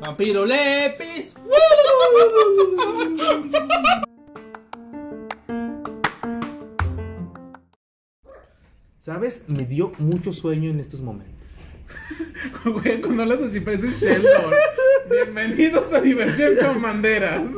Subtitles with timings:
[0.00, 1.34] Vampiro Lepis.
[8.96, 9.44] ¿Sabes?
[9.48, 11.50] Me dio mucho sueño en estos momentos.
[12.64, 14.50] Güey, cuando hablas así pareces Sheldon.
[15.10, 17.50] Bienvenidos a Diversión con Banderas.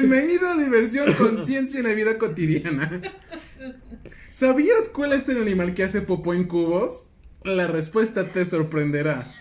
[0.00, 3.02] Bienvenido a Diversión con Ciencia en la vida cotidiana.
[4.30, 7.08] ¿Sabías cuál es el animal que hace popó en cubos?
[7.42, 9.34] La respuesta te sorprenderá.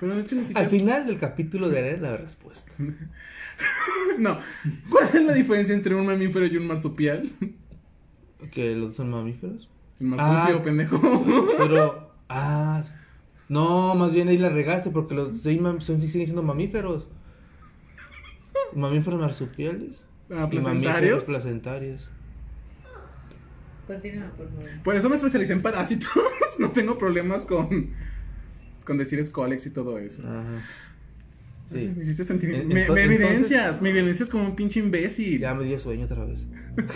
[0.00, 0.62] Pero de hecho ni siquiera...
[0.62, 2.72] Al final del capítulo daré la respuesta.
[4.18, 4.38] No.
[4.90, 7.30] ¿Cuál es la diferencia entre un mamífero y un marsupial?
[8.50, 9.70] ¿Que los dos son mamíferos?
[10.00, 10.62] El marsupio, Ah.
[10.62, 11.24] pendejo.
[11.56, 12.10] Pero.
[12.28, 12.82] Ah.
[13.48, 17.08] No, más bien ahí la regaste porque los sí siguen siendo mamíferos.
[18.74, 20.04] Mamíferos marsupiales.
[20.30, 21.24] Ah, y ¿placentarios?
[21.24, 22.10] placentarios.
[23.86, 24.82] Continúa, por favor.
[24.82, 26.08] Por eso me especialicé en parásitos.
[26.58, 27.90] No tengo problemas con,
[28.84, 30.22] con decir escolex y todo eso.
[30.22, 30.62] Ajá.
[31.76, 31.92] Sí.
[31.96, 32.54] Me hiciste sentir.
[32.54, 35.40] En- me, me entonces- evidencias, me evidencias como un pinche imbécil.
[35.40, 36.46] Ya me dio sueño otra vez.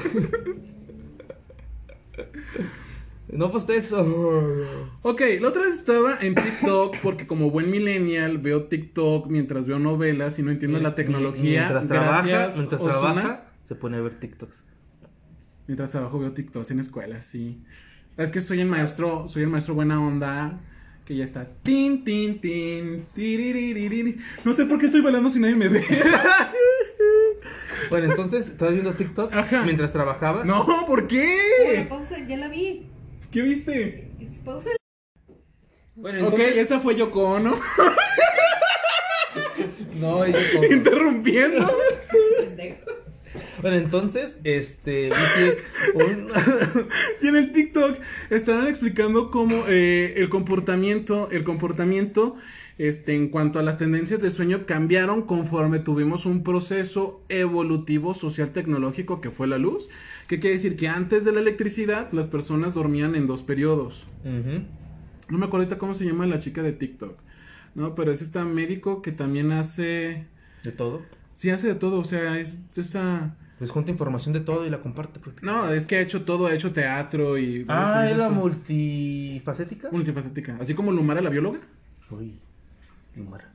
[3.33, 4.05] no, pues eso.
[5.03, 9.79] Ok, la otra vez estaba en TikTok porque como buen millennial veo TikTok mientras veo
[9.79, 11.61] novelas y no entiendo la tecnología.
[11.61, 12.99] Mientras trabaja, Gracias, mientras Ozuna.
[13.01, 14.63] trabaja, se pone a ver TikToks.
[15.69, 17.63] Mientras trabajo veo TikToks en escuela, sí.
[18.17, 20.61] Es que soy el maestro, soy el maestro buena onda.
[21.05, 21.49] Que ya está.
[21.63, 23.07] Tin, tin, tin.
[24.45, 25.85] No sé por qué estoy bailando si nadie me ve.
[27.91, 29.63] Bueno, entonces, ¿estabas viendo TikToks Ajá.
[29.65, 30.45] mientras trabajabas?
[30.45, 31.87] No, ¿por Oye, qué?
[31.89, 32.87] pausa, ya la vi.
[33.31, 34.09] ¿Qué viste?
[34.45, 34.71] Pausa.
[35.95, 36.57] Bueno, Ok, entonces.
[36.59, 37.59] esa fue Yoko Ono.
[39.95, 41.67] No, yo como- interrumpiendo.
[43.63, 45.09] Bueno, entonces, este.
[45.11, 45.59] viste
[45.95, 46.29] un-
[47.23, 47.99] Y en el TikTok
[48.31, 52.37] estaban explicando cómo eh, el comportamiento, el comportamiento,
[52.79, 58.51] este, en cuanto a las tendencias de sueño cambiaron conforme tuvimos un proceso evolutivo social
[58.51, 59.89] tecnológico que fue la luz.
[60.29, 64.07] Que quiere decir que antes de la electricidad las personas dormían en dos periodos.
[64.25, 67.19] No me acuerdo ahorita cómo se llama la chica de TikTok.
[67.75, 70.27] No, pero es esta médico que también hace,
[70.65, 71.03] De todo.
[71.35, 74.81] sí hace de todo, o sea, es esta Pues junta información de todo y la
[74.81, 75.19] comparte.
[75.43, 77.65] No, es que ha hecho todo, ha hecho teatro y...
[77.69, 79.89] Ah, es la multifacética.
[79.91, 80.57] Multifacética.
[80.61, 81.59] Así como Lumara, la bióloga.
[82.11, 82.39] Uy,
[83.17, 83.51] Lumara.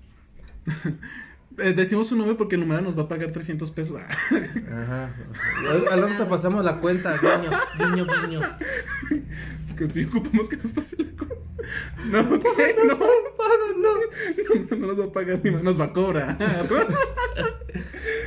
[1.59, 4.01] Eh, decimos su nombre porque Lumara nos va a pagar 300 pesos.
[4.71, 5.13] Ajá.
[5.91, 8.39] Al- rato te pasamos la cuenta, guiño, guiño, guiño.
[9.77, 11.27] que si ocupamos que nos pase la cu-
[12.09, 12.27] No,
[12.57, 12.75] ¿qué?
[12.87, 12.97] No.
[12.97, 12.97] No,
[14.71, 16.39] no, no nos va a pagar ni más, nos va a cobrar.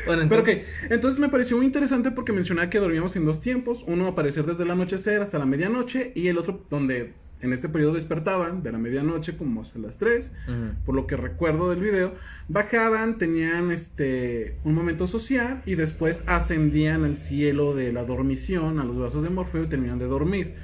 [0.06, 0.59] Bueno, Pero entonces.
[0.84, 3.84] ok, entonces me pareció muy interesante porque mencionaba que dormíamos en dos tiempos.
[3.87, 7.93] Uno aparecer desde el anochecer hasta la medianoche y el otro donde en este periodo
[7.94, 10.33] despertaban de la medianoche como hasta las 3.
[10.49, 10.55] Ujú.
[10.87, 12.15] por lo que recuerdo del video,
[12.49, 18.84] bajaban, tenían este un momento social y después ascendían al cielo de la dormición, a
[18.84, 20.55] los brazos de Morfeo y terminan de dormir.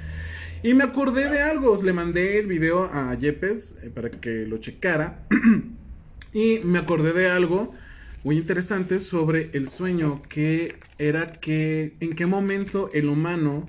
[0.63, 4.57] Y me acordé de algo, le mandé el video a Yepes eh, para que lo
[4.57, 5.27] checara
[6.33, 7.73] y me acordé de algo
[8.23, 13.67] muy interesante sobre el sueño que era que en qué momento el humano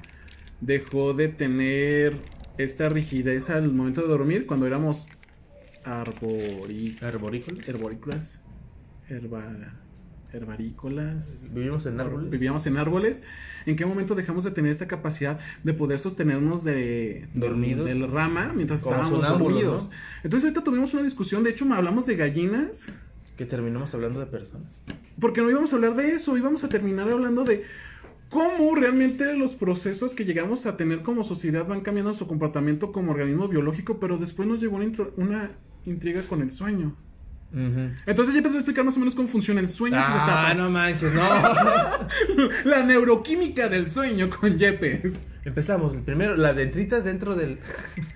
[0.61, 2.17] dejó de tener
[2.59, 5.09] esta rigidez al momento de dormir cuando éramos
[5.85, 7.69] arbori Arborícolas.
[7.69, 8.41] herborícolas
[9.09, 9.81] herba
[10.33, 12.31] herbarícolas Vivimos en árboles.
[12.31, 13.23] vivíamos en árboles
[13.67, 17.87] en qué momento dejamos de tener esta capacidad de poder sostenernos de Dormidos.
[17.87, 19.97] del rama mientras Como estábamos dormidos ¿no?
[20.25, 22.87] entonces ahorita tuvimos una discusión de hecho hablamos de gallinas
[23.37, 24.81] Que terminamos hablando de personas.
[25.21, 27.65] porque no íbamos a hablar de eso, íbamos a terminar hablando de
[28.31, 33.13] cómo realmente los procesos que llegamos a tener como sociedad van cambiando su comportamiento como
[33.13, 34.87] organismo biológico, pero después nos llegó una,
[35.17, 35.51] una
[35.85, 36.97] intriga con el sueño.
[38.07, 40.25] Entonces ya empecé a explicar más o menos cómo funciona el sueño y sus Ah,
[40.25, 40.59] etapas.
[40.59, 41.23] no manches, no.
[42.65, 45.15] La neuroquímica del sueño con Yepes.
[45.45, 45.95] Empezamos.
[46.05, 47.61] Primero, las dentritas dentro del.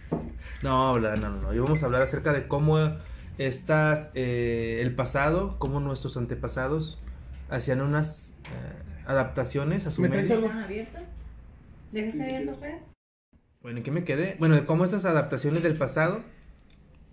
[0.64, 1.54] no, no, no, no.
[1.54, 2.78] Y vamos a hablar acerca de cómo
[3.38, 4.10] estas.
[4.14, 6.98] eh, el pasado, cómo nuestros antepasados
[7.48, 10.50] hacían unas eh, adaptaciones a su ¿Me traes algo?
[10.50, 10.98] Abierto,
[13.62, 14.36] Bueno, ¿en qué me quedé?
[14.38, 16.22] Bueno, de cómo estas adaptaciones del pasado,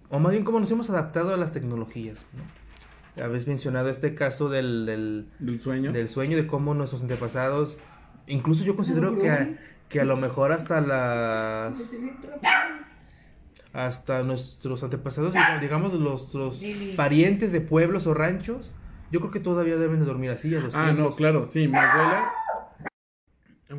[0.10, 3.24] o más bien cómo nos hemos adaptado a las tecnologías, ¿no?
[3.24, 5.94] Habéis mencionado este caso del, del, Del sueño.
[5.94, 7.78] del sueño, de cómo nuestros antepasados,
[8.28, 9.58] incluso yo considero que a,
[9.88, 11.80] que a lo mejor hasta las...
[13.76, 16.94] Hasta nuestros antepasados, digamos, los, los Lili.
[16.94, 18.72] parientes de pueblos o ranchos,
[19.12, 21.76] yo creo que todavía deben de dormir así a los Ah, no, claro, sí, mi
[21.76, 22.32] abuela.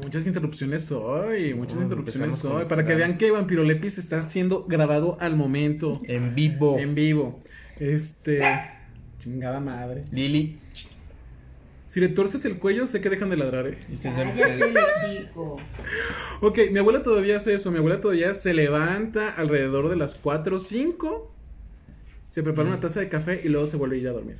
[0.02, 2.66] Muchas interrupciones hoy, muchas No, interrupciones hoy.
[2.66, 6.78] Para que vean que Vampirolepis está siendo grabado al momento, En vivo.
[6.78, 7.42] en vivo.
[7.78, 8.42] Este.
[9.18, 10.04] Chingada madre.
[10.12, 10.58] Lili.
[11.96, 13.78] Si le torces el cuello, sé que dejan de ladrar, ¿eh?
[14.02, 14.74] Cállate,
[15.06, 15.56] hocico.
[16.42, 17.70] Ok, mi abuela todavía hace eso.
[17.70, 21.32] Mi abuela todavía se levanta alrededor de las 4 o 5.
[22.28, 22.72] Se prepara Mm.
[22.72, 24.36] una taza de café y luego se vuelve a ir a dormir.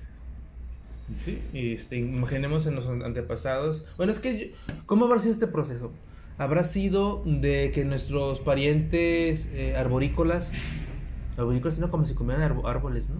[1.18, 3.86] Sí, y este, imaginemos en los antepasados.
[3.96, 5.92] Bueno, es que, yo- ¿cómo habrá sido este proceso?
[6.36, 10.52] Habrá sido de que nuestros parientes eh, arborícolas,
[11.38, 13.16] arborícolas, sino como si comieran árboles, ¿no?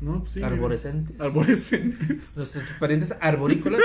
[0.00, 0.20] ¿No?
[0.20, 0.42] Pues sí.
[0.42, 1.20] Arborescentes.
[1.20, 2.08] Arborescentes.
[2.36, 3.80] Nuestros parientes arborícolas,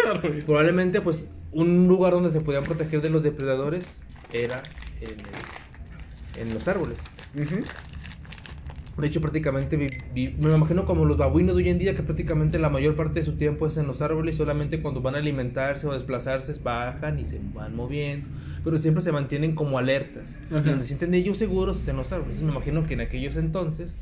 [0.46, 4.02] probablemente, pues, un lugar donde se podían proteger de los depredadores
[4.34, 4.62] era
[5.02, 6.98] en, el- en los árboles.
[7.36, 7.64] Ujú.
[8.98, 12.02] De hecho, prácticamente vi- vi- me imagino como los babuinos de hoy en día, que
[12.04, 15.18] prácticamente la mayor parte de su tiempo es en los árboles, solamente cuando van a
[15.18, 18.26] alimentarse o desplazarse bajan y se van moviendo,
[18.64, 20.34] pero siempre se mantienen como alertas.
[20.50, 22.38] Y donde sienten ellos seguros es en los árboles.
[22.38, 23.94] Entonces, me imagino que en aquellos entonces,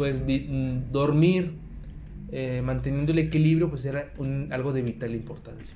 [0.00, 1.52] pues vi- mm, dormir,
[2.32, 5.74] eh, manteniendo el equilibrio, pues era un- algo de vital importancia.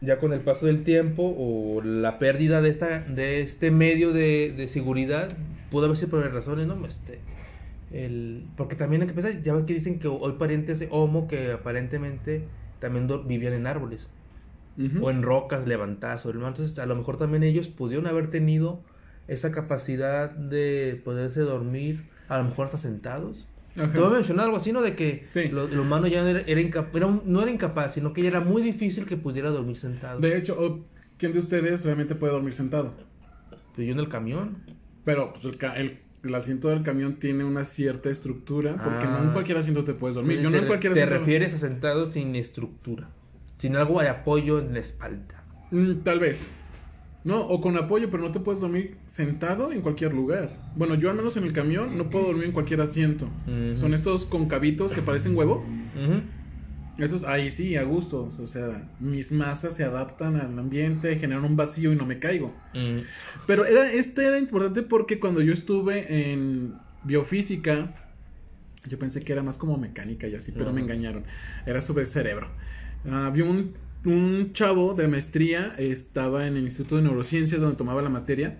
[0.00, 4.52] Ya con el paso del tiempo o la pérdida de esta de este medio de,
[4.56, 5.36] de seguridad,
[5.70, 6.84] pudo haber sido por varias razones, ¿no?
[6.84, 7.20] Este,
[7.92, 11.28] el, porque también hay que pensar, ya ves que dicen que hoy parientes de Homo
[11.28, 12.42] que aparentemente
[12.80, 14.08] también vivían en árboles
[14.76, 15.06] Ujú.
[15.06, 16.50] o en rocas levantadas sobre el mar.
[16.50, 18.80] Entonces, a lo mejor también ellos pudieron haber tenido
[19.28, 23.48] esa capacidad de poderse dormir, a lo mejor hasta sentados.
[23.76, 23.90] Ajá.
[23.92, 24.82] Te voy a mencionar algo así, ¿no?
[24.82, 25.48] De que Sí.
[25.48, 28.22] lo- el humano ya no era, era inca- era un- no era incapaz, sino que
[28.22, 30.20] ya era muy difícil que pudiera dormir sentado.
[30.20, 30.84] De hecho,
[31.18, 32.92] ¿quién de ustedes realmente puede dormir sentado?
[33.74, 34.58] Pues yo en el camión.
[35.04, 39.18] Pero pues, el, ca- el- el asiento del camión tiene una cierta estructura, porque no
[39.22, 39.32] en Ah.
[39.32, 40.38] cualquier asiento te puedes dormir.
[40.38, 41.18] Entonces, Yo no te, en cualquier te asiento.
[41.18, 43.08] refieres a sentado sin estructura,
[43.58, 45.44] sin algo de apoyo en la espalda.
[45.70, 46.44] Mm, tal vez.
[47.24, 50.58] No, o con apoyo, pero no te puedes dormir sentado en cualquier lugar.
[50.74, 53.28] Bueno, yo al menos en el camión no puedo dormir en cualquier asiento.
[53.76, 55.64] Son estos concavitos que parecen huevo.
[56.98, 58.24] Esos, ahí sí, a gusto.
[58.24, 62.54] O sea, mis masas se adaptan al ambiente, generan un vacío y no me caigo.
[62.74, 62.98] Mm.
[63.46, 66.74] Pero era, este era importante porque cuando yo estuve en
[67.04, 67.94] biofísica,
[68.88, 71.24] yo pensé que era más como mecánica y así, pero me engañaron.
[71.66, 72.48] Era sobre el cerebro.
[73.10, 73.74] Había un,
[74.04, 78.58] un chavo de maestría, estaba en el Instituto de Neurociencias donde tomaba la materia,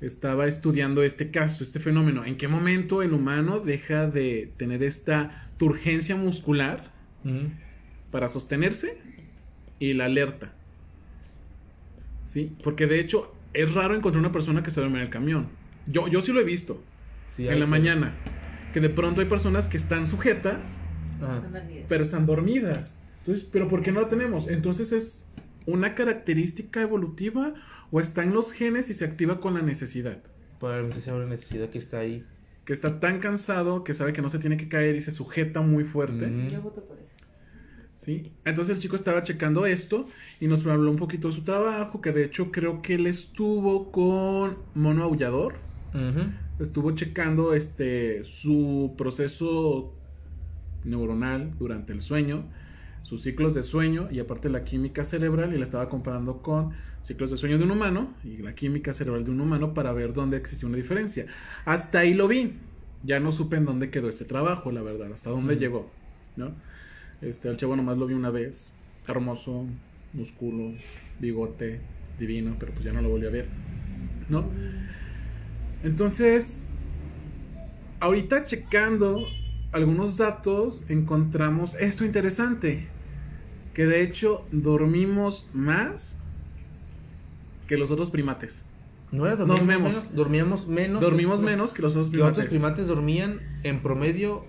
[0.00, 2.24] estaba estudiando este caso, este fenómeno.
[2.24, 6.92] ¿En qué momento el humano deja de tener esta turgencia muscular
[8.12, 8.98] para sostenerse
[9.80, 10.52] y la alerta.
[12.26, 12.52] ¿Sí?
[12.62, 15.48] Porque de hecho es raro encontrar una persona que se duerme en el camión.
[15.86, 16.80] Yo, yo sí lo he visto
[17.28, 18.14] Sí, en la que- mañana.
[18.72, 20.78] Que de pronto hay personas que están sujetas,
[21.20, 21.42] Ajá.
[21.88, 22.98] Pero están dormidas.
[23.26, 24.46] Entonces, ¿pero por qué no la tenemos?
[24.46, 25.26] Entonces es
[25.66, 27.54] una característica evolutiva
[27.90, 30.22] o está en los genes y se activa con la necesidad.
[30.60, 32.24] Probablemente sea una necesidad que está ahí.
[32.64, 35.60] Que está tan cansado que sabe que no se tiene que caer y se sujeta
[35.60, 36.30] muy fuerte.
[36.48, 37.14] Yo voto por eso.
[37.96, 38.30] ¿sí?
[38.44, 40.08] Entonces el chico estaba checando esto
[40.40, 43.90] y nos habló un poquito de su trabajo, que de hecho creo que él estuvo
[43.90, 45.54] con Mono Aullador,
[46.60, 49.94] estuvo checando este su proceso
[50.84, 52.44] neuronal durante el sueño,
[53.06, 56.72] sus ciclos de sueño y aparte la química cerebral y la estaba comparando con
[57.04, 60.12] ciclos de sueño de un humano y la química cerebral de un humano para ver
[60.12, 61.26] dónde existía una diferencia.
[61.64, 62.54] Hasta ahí lo vi.
[63.04, 65.88] Ya no supe en dónde quedó este trabajo, la verdad, hasta dónde llegó,
[66.34, 66.52] ¿no?
[67.22, 68.72] Este, al chavo nomás lo vi una vez,
[69.06, 69.66] hermoso,
[70.12, 70.72] músculo,
[71.20, 71.78] bigote,
[72.18, 73.46] divino, pero pues ya no lo volví a ver,
[74.28, 74.46] ¿no?
[75.84, 76.64] Entonces,
[78.00, 79.24] ahorita checando
[79.70, 82.95] algunos datos, encontramos esto interesante.
[83.76, 86.16] Que de hecho dormimos más
[87.68, 88.64] que los otros primates.
[89.12, 89.92] No era dormíamos Dormimos.
[89.92, 90.14] menos.
[90.14, 91.00] Dormíamos menos.
[91.02, 92.48] Dormimos que- menos que los otros Que otros primates.
[92.48, 94.46] primates dormían en promedio.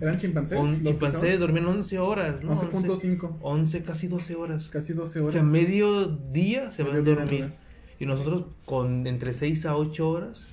[0.00, 0.58] Eran chimpancés.
[0.58, 2.52] On, los chimpancés dormían 11 horas, ¿no?
[2.52, 3.36] 11.5.
[3.42, 4.68] 11, casi 12 horas.
[4.68, 5.34] Casi 12 O horas.
[5.34, 7.40] sea, medio día se van a Medio día dormir.
[7.42, 7.60] natural.
[8.00, 10.46] Y nosotros con entre 6 a 8 horas.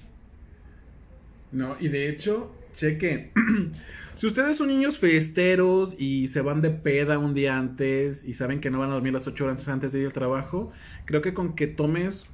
[1.51, 3.32] No, y de hecho, chequen.
[4.16, 8.60] si ustedes son niños festeros y se van de peda un día antes y saben
[8.60, 10.72] que no van a dormir las 8 horas antes de ir al trabajo,
[11.06, 12.25] creo que con que tomes,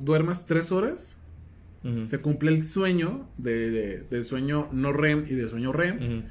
[0.00, 1.16] duermas 3 horas,
[2.04, 6.24] se cumple el sueño de, de- del sueño no REM y del sueño REM,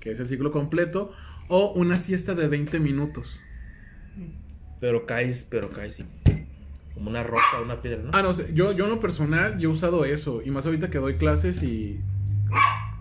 [0.00, 1.12] que es el ciclo completo,
[1.48, 3.40] o una siesta de 20 minutos.
[4.80, 6.02] Pero caes, pero caes.
[6.94, 8.10] Como una roca, una piedra, ¿no?
[8.12, 10.90] Ah, no sé, yo, yo en lo personal, yo he usado eso, y más ahorita
[10.90, 12.00] que doy clases y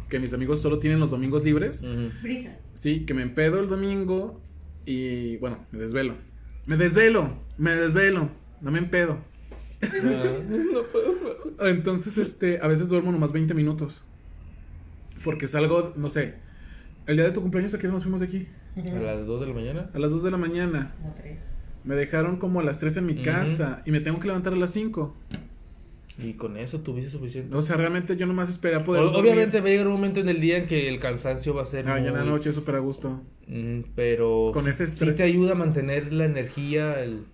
[0.10, 1.82] que mis amigos solo tienen los domingos libres.
[2.22, 2.58] Brisa.
[2.76, 4.42] Sí, que me empedo el domingo
[4.86, 6.16] Y bueno, me desvelo.
[6.66, 8.30] Me desvelo, me desvelo.
[8.62, 9.20] No me empedo.
[11.60, 14.06] Entonces, este, a veces duermo nomás 20 minutos.
[15.24, 16.36] Porque salgo, no sé.
[17.06, 18.48] El día de tu cumpleaños, ¿a qué hora nos fuimos de aquí?
[18.76, 19.90] A las 2 de la mañana.
[19.94, 20.94] A las 2 de la mañana.
[20.98, 21.46] Como tres.
[21.84, 23.82] Me dejaron como a las 3 en mi casa.
[23.86, 25.16] Y me tengo que levantar a las 5.
[26.20, 27.56] Y con eso tuviste suficiente.
[27.56, 29.04] O sea, realmente yo nomás esperé a poder.
[29.04, 31.62] O- obviamente va a llegar un momento en el día en que el cansancio va
[31.62, 31.88] a ser.
[31.88, 33.22] Ah, ya en la noche súper a gusto.
[33.48, 35.16] Mm, pero Con ese sí estrés.
[35.16, 37.26] te ayuda a mantener la energía el-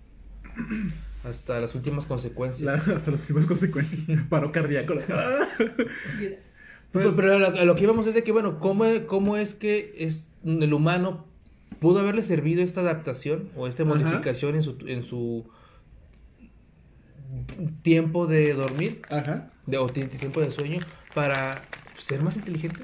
[1.24, 2.62] hasta las últimas consecuencias.
[2.86, 4.06] La- hasta las últimas consecuencias.
[4.28, 4.92] Paro cardíaco.
[4.94, 5.48] Ayuda.
[6.92, 10.28] Pues, pero a lo, que íbamos es de que, bueno, ¿cómo, cómo es que es,
[10.44, 11.26] el humano
[11.80, 13.96] pudo haberle servido esta adaptación o esta Ajá.
[13.96, 15.44] modificación en su, en su
[17.82, 19.50] tiempo de dormir Ajá.
[19.66, 20.80] de, o ti- tiempo de sueño
[21.14, 21.62] para
[21.98, 22.80] ser más inteligente?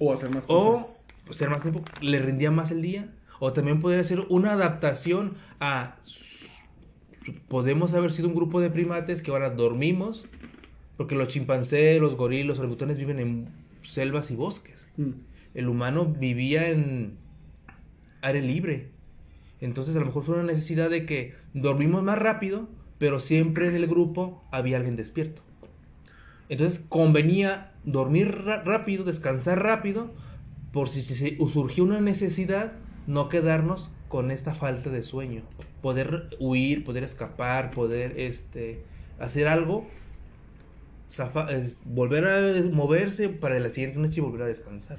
[0.00, 1.04] O hacer más O cosas.
[1.30, 3.12] ser más tiempo, le rendía más el día.
[3.40, 5.96] O también podría ser una adaptación a.
[7.48, 10.26] Podemos haber sido un grupo de primates que ahora dormimos.
[10.96, 13.48] Porque los chimpancés, los gorilas, los orangutanes viven en
[13.82, 14.86] selvas y bosques.
[14.96, 15.10] Mm.
[15.54, 17.16] El humano vivía en
[18.22, 18.90] aire libre.
[19.60, 23.74] Entonces a lo mejor fue una necesidad de que dormimos más rápido, pero siempre en
[23.74, 25.42] el grupo había alguien despierto.
[26.48, 30.12] Entonces convenía dormir rápido, descansar rápido,
[30.72, 32.72] por si se surgió una necesidad,
[33.06, 35.42] no quedarnos con esta falta de sueño.
[35.80, 38.86] Poder huir, poder escapar, poder este,
[39.18, 39.86] hacer algo,
[41.84, 44.98] volver a moverse para la siguiente noche y volver a descansar.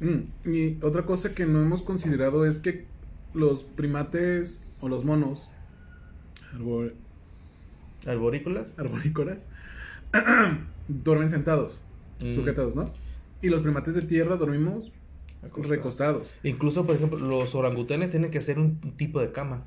[0.00, 2.86] Mm, Y otra cosa que no hemos considerado es que
[3.32, 5.50] los primates o los monos
[8.08, 8.66] ¿Arborícolas?
[8.78, 9.48] arborícolas
[10.88, 11.82] duermen sentados,
[12.22, 12.32] Mm.
[12.34, 12.92] sujetados, ¿no?
[13.42, 14.90] Y los primates de tierra dormimos
[15.56, 16.34] recostados.
[16.42, 19.66] Incluso, por ejemplo, los orangutanes tienen que hacer un tipo de cama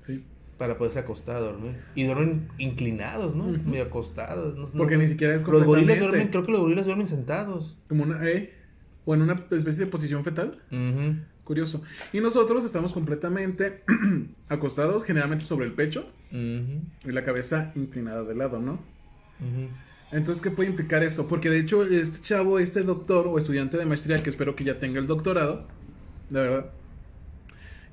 [0.00, 0.24] Sí.
[0.58, 1.76] para poderse acostar a dormir.
[1.94, 3.44] Y duermen inclinados, ¿no?
[3.46, 4.56] Medio acostados.
[4.58, 7.06] no- Porque no- ni siquiera es Los gorilas completamente duermen, creo que los gorilas duermen
[7.06, 7.76] sentados.
[7.88, 8.52] como una eh,
[9.04, 10.58] o en una especie de posición fetal.
[10.72, 11.18] Ujú.
[11.44, 11.82] Curioso.
[12.12, 13.82] Y nosotros estamos completamente
[14.48, 18.80] acostados, generalmente sobre el pecho y la cabeza inclinada de lado, ¿no?
[20.12, 21.26] Entonces, ¿qué puede implicar eso?
[21.26, 24.78] Porque de hecho, este chavo, este doctor o estudiante de maestría, que espero que ya
[24.78, 25.66] tenga el doctorado,
[26.30, 26.70] de verdad,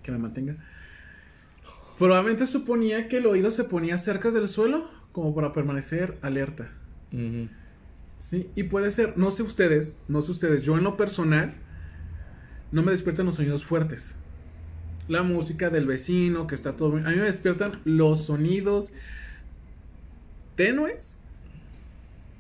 [0.04, 0.58] que me mantenga,
[1.98, 6.72] probablemente suponía que el oído se ponía cerca del suelo como para permanecer alerta.
[8.20, 11.56] Sí, y puede ser, no sé ustedes, no sé ustedes, yo en lo personal
[12.72, 14.16] no me despiertan los sonidos fuertes.
[15.08, 17.08] La música del vecino que está todo bien.
[17.08, 18.92] A mí me despiertan los sonidos
[20.56, 21.18] tenues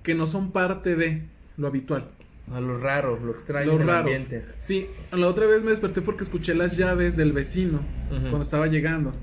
[0.03, 1.24] que no son parte de
[1.57, 2.09] lo habitual.
[2.51, 4.12] A lo raro, lo extraño del raros.
[4.12, 4.43] ambiente.
[4.59, 9.13] Sí, la otra vez me desperté porque escuché las llaves del vecino cuando estaba llegando.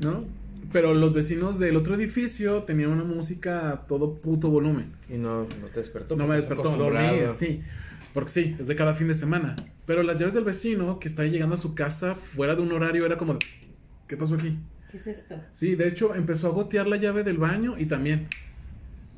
[0.00, 0.24] ¿No?
[0.72, 4.92] Pero los vecinos del otro edificio tenían una música a todo puto volumen.
[5.08, 6.16] Y no, no te despertó.
[6.16, 7.62] No me despertó, dormí, sí.
[8.12, 9.56] Porque sí, es de cada fin de semana.
[9.86, 13.04] Pero las llaves del vecino que está llegando a su casa fuera de un horario
[13.06, 13.40] era como, de,
[14.08, 14.52] ¿qué pasó aquí?
[14.90, 15.40] ¿Qué es esto?
[15.52, 18.28] Sí, de hecho empezó a gotear la llave del baño y también,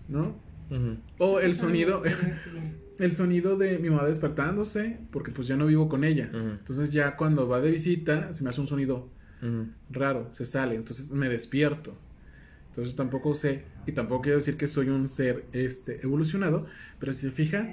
[0.09, 0.35] ¿no?
[0.71, 0.99] Ujú.
[1.19, 2.03] O el sonido,
[2.99, 6.29] el sonido de mi mamá despertándose, porque pues ya no vivo con ella.
[6.33, 6.49] Ujú.
[6.51, 9.09] Entonces ya cuando va de visita se me hace un sonido
[9.91, 11.97] raro, se sale, entonces me despierto.
[12.69, 16.67] Entonces tampoco sé, y tampoco quiero decir que soy un ser este, evolucionado,
[17.01, 17.69] pero si se fija,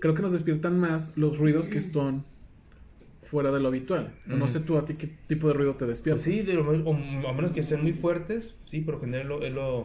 [0.00, 2.24] creo que nos despiertan más los ruidos que están
[3.24, 4.14] fuera de lo habitual.
[4.26, 6.22] No sé tú a ti qué tipo de ruido te despierta.
[6.22, 6.94] Pues sí, de lo, o
[7.28, 9.84] a menos que sean muy fuertes, sí, por lo general lo- es lo,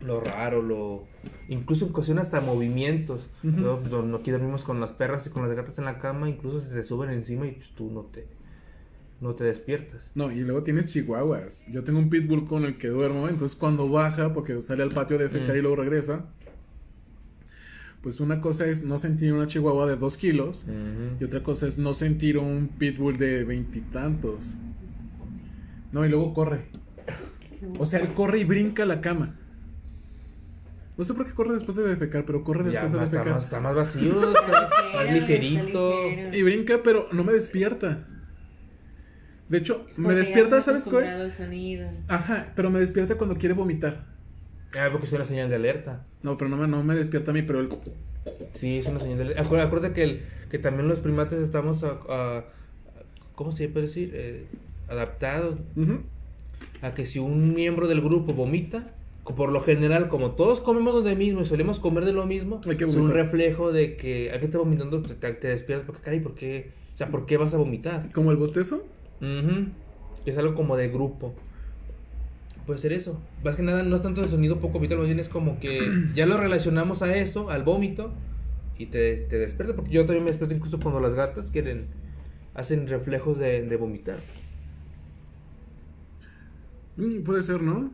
[0.00, 1.04] lo raro, lo
[1.48, 3.28] incluso ocasiona hasta movimientos.
[3.44, 3.56] Ujú.
[3.60, 6.28] Luego, pues, no- aquí dormimos con las perras y con las gatas en la cama,
[6.28, 8.26] incluso se te suben encima y pues, tú no te
[9.20, 10.10] no te despiertas.
[10.16, 11.64] No, y luego tienes chihuahuas.
[11.70, 15.16] Yo tengo un pitbull con el que duermo, entonces cuando baja, porque sale al patio
[15.16, 15.56] de FK Mm.
[15.58, 16.24] y luego regresa,
[18.02, 20.66] pues una cosa es no sentir una chihuahua de dos kilos,
[21.20, 24.56] y otra cosa es no sentir un pitbull de veintitantos.
[25.92, 26.66] No, y luego corre.
[27.78, 29.36] O sea, él corre y brinca a la cama.
[30.98, 33.34] No sé por qué corre después de defecar, pero corre Ya después de está, defecar.
[33.34, 35.92] más, está más vacío, está más ligerito.
[36.32, 38.06] Y brinca, pero no me despierta.
[39.48, 40.84] De hecho, me Porque despierta, ¿sabes
[41.34, 41.88] sonido.
[42.08, 44.06] Ajá, pero me despierta cuando quiere vomitar.
[44.78, 46.04] Ah, porque es una señal de alerta.
[46.22, 47.68] No, pero no me, no me despierta a mí, pero él...
[48.54, 49.42] Sí, es una señal de alerta.
[49.62, 52.44] Acuérdate, que, el, que también los primates estamos, a, a-
[53.34, 54.12] ¿cómo se puede decir?
[54.14, 54.46] Eh,
[54.88, 55.56] adaptados
[56.82, 58.92] a que si un miembro del grupo vomita,
[59.36, 62.94] por lo general, como todos comemos donde mismo y solemos comer de lo mismo, es
[62.96, 66.72] un reflejo de que alguien está vomitando, te, te, te despiertas, porque caray, ¿por qué?
[66.94, 68.10] O sea, ¿por qué vas a vomitar?
[68.12, 68.84] Como el bostezo.
[69.20, 69.66] Ujú,
[70.24, 71.34] Que es algo como de grupo.
[72.66, 73.20] Puede ser eso.
[73.42, 75.80] Más que nada, no es tanto el sonido poco vital, más bien es como que
[76.14, 78.12] ya lo relacionamos a eso, al vómito,
[78.78, 79.74] y te, te despierta.
[79.74, 81.86] Porque yo también me despierto incluso cuando las gatas quieren,
[82.54, 84.18] hacen reflejos de, de vomitar.
[86.96, 87.90] Mm, puede ser, ¿no?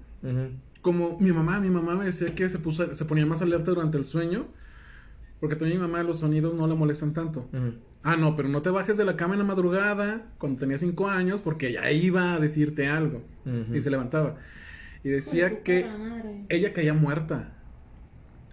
[0.82, 3.98] Como mi mamá, mi mamá me decía que se puso, se ponía más alerta durante
[3.98, 4.46] el sueño.
[5.40, 7.48] Porque también mi mamá los sonidos no le molestan tanto.
[8.02, 11.08] Ah, no, pero no te bajes de la cama en la madrugada cuando tenía cinco
[11.08, 13.22] años porque ya iba a decirte algo.
[13.72, 14.36] Y se levantaba.
[15.04, 16.44] Y decía que madre.
[16.48, 17.54] ella caía muerta.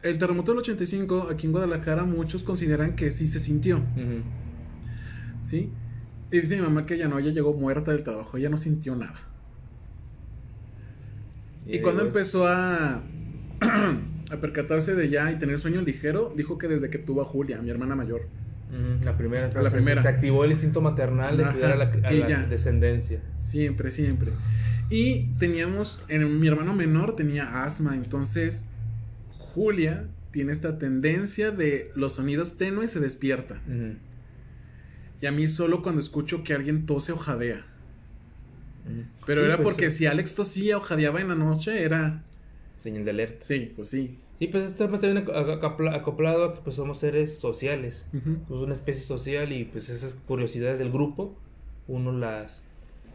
[0.04, 3.82] El terremoto del 85 aquí en Guadalajara muchos consideran que sí se sintió.
[5.44, 5.72] ¿sí?
[6.32, 8.96] Y dice mi mamá que ella no, ella llegó muerta del trabajo, ella no sintió
[8.96, 9.20] nada.
[11.68, 13.02] Y Eh, cuando empezó a,
[14.32, 17.62] a percatarse de ya y tener sueño ligero, dijo que desde que tuvo a Julia,
[17.62, 18.28] mi hermana mayor.
[19.04, 19.50] La primera.
[19.50, 20.02] la primera.
[20.02, 23.22] Se activó el instinto maternal de Ajá, cuidar a la, a descendencia.
[23.44, 24.32] Siempre, siempre.
[24.90, 28.66] Y teníamos, en, mi hermano menor tenía asma, entonces
[29.38, 33.62] Julia tiene esta tendencia de los sonidos tenues se despierta.
[35.22, 37.66] Y a mí solo cuando escucho que alguien tose o jadea.
[39.26, 40.00] Pero Sí, era pues, porque sí.
[40.00, 42.24] si Alex tosía o jadeaba en la noche, era...
[42.82, 43.46] Señal de alerta.
[43.46, 44.20] Sí, pues sí.
[44.40, 48.06] Sí, pues esto está también ac- acopla- acoplado a que pues somos seres sociales.
[48.48, 51.34] Somos una especie social y pues esas curiosidades del grupo
[51.88, 52.62] uno las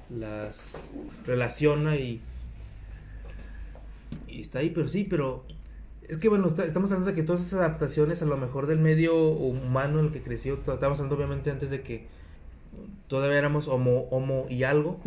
[0.08, 0.90] las
[1.26, 2.20] relaciona y
[4.28, 5.44] y está ahí, pero sí, pero
[6.08, 8.78] es que bueno, está- estamos hablando de que todas esas adaptaciones a lo mejor del
[8.78, 12.06] medio humano en el que creció, estábamos hablando obviamente antes de que
[13.08, 15.00] todavía éramos homo, homo y algo.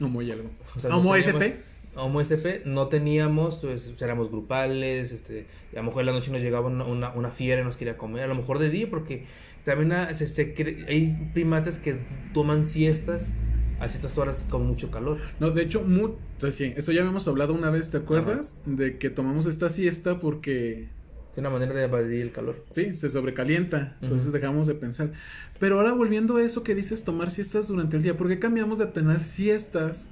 [0.00, 0.48] Homo y algo.
[0.76, 1.62] O sea, no Homo teníamos- SP.
[1.96, 6.40] Homo SP no teníamos, pues éramos grupales, este, a lo mejor en la noche nos
[6.40, 9.24] llegaba una, una, una fiera y nos quería comer, a lo mejor de día, porque
[9.64, 10.54] también se- se
[10.88, 11.96] hay primates que
[12.32, 13.34] toman siestas
[13.80, 15.18] a ciertas horas con mucho calor.
[15.40, 18.54] No, de hecho, mu- pues sí, eso ya habíamos hablado una vez, ¿te acuerdas?
[18.66, 20.88] De que tomamos esta siesta porque
[21.32, 22.64] Es una manera de evadir el calor.
[22.72, 23.96] Sí, se sobrecalienta.
[24.02, 24.36] Entonces Ujú.
[24.36, 25.12] dejamos de pensar.
[25.60, 28.16] Pero ahora volviendo a eso que dices, tomar siestas durante el día.
[28.16, 30.08] ¿Por qué cambiamos de tener siestas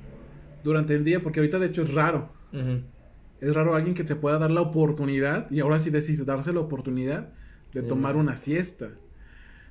[0.64, 1.20] durante el día?
[1.20, 2.32] Porque ahorita de hecho es raro.
[2.52, 2.82] Ujú.
[3.40, 6.60] Es raro alguien que se pueda dar la oportunidad, y ahora sí decís, darse la
[6.60, 7.32] oportunidad
[7.72, 8.90] de tomar una siesta.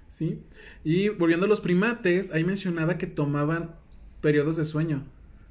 [0.10, 0.42] ¿Sí?
[0.84, 3.76] Y volviendo a los primates, ahí mencionaba que tomaban
[4.22, 5.04] periodos de sueño.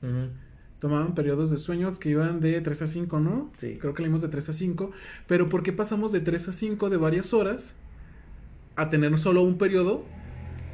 [0.02, 0.30] Ujú.
[0.80, 3.50] Tomaban periodos de sueño que iban de 3 a 5, ¿no?
[3.56, 3.78] Sí.
[3.80, 4.90] Creo que leímos de 3 a 5.
[5.26, 7.76] Pero ¿por qué pasamos de 3 a 5 de varias horas
[8.76, 10.04] a tener solo un periodo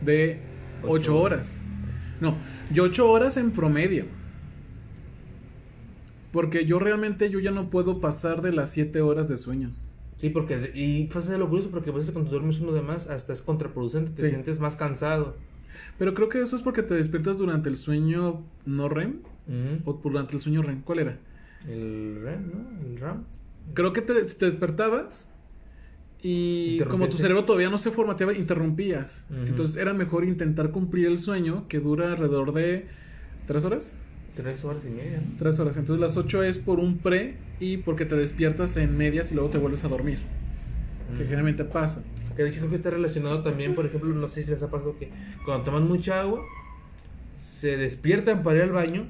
[0.00, 0.40] de
[0.82, 1.62] Ocho 8 horas?
[2.20, 2.36] No,
[2.72, 4.06] yo 8 horas en promedio.
[6.32, 9.70] Porque yo realmente yo ya no puedo pasar de las 7 horas de sueño.
[10.16, 13.08] Sí, porque, y pues es lo curioso, porque a veces cuando duermes uno de más,
[13.08, 14.28] hasta es contraproducente, te Sí.
[14.30, 15.36] sientes más cansado.
[15.98, 19.18] Pero creo que eso es porque te despiertas durante el sueño no REM
[19.84, 20.82] o durante el sueño REM.
[20.82, 21.18] ¿Cuál era?
[21.68, 22.86] El REM, ¿no?
[22.88, 23.24] El RAM.
[23.74, 25.28] Creo que te, te despertabas
[26.22, 29.24] y como tu cerebro todavía no se formateaba, interrumpías.
[29.46, 32.86] Entonces era mejor intentar cumplir el sueño que dura alrededor de
[33.46, 33.92] tres horas.
[34.36, 35.36] Tres horas y media, ¿no?
[35.38, 35.76] Tres horas.
[35.76, 39.50] Entonces las ocho es por un pre y porque te despiertas en medias y luego
[39.50, 40.18] te vuelves a dormir.
[41.08, 41.22] Que Ujú.
[41.24, 42.02] generalmente pasa.
[42.36, 44.70] Que de hecho creo que está relacionado también, por ejemplo, no sé si les ha
[44.70, 45.10] pasado que
[45.44, 46.40] cuando toman mucha agua,
[47.38, 49.06] se despiertan para ir al baño,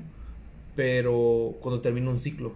[0.74, 2.54] pero cuando termina un ciclo,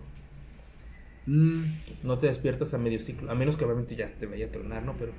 [1.29, 1.65] Mm,
[2.05, 4.85] no te despiertas a medio ciclo, a menos que obviamente ya te vaya a tronar,
[4.85, 4.93] ¿no?
[4.97, 5.11] Pero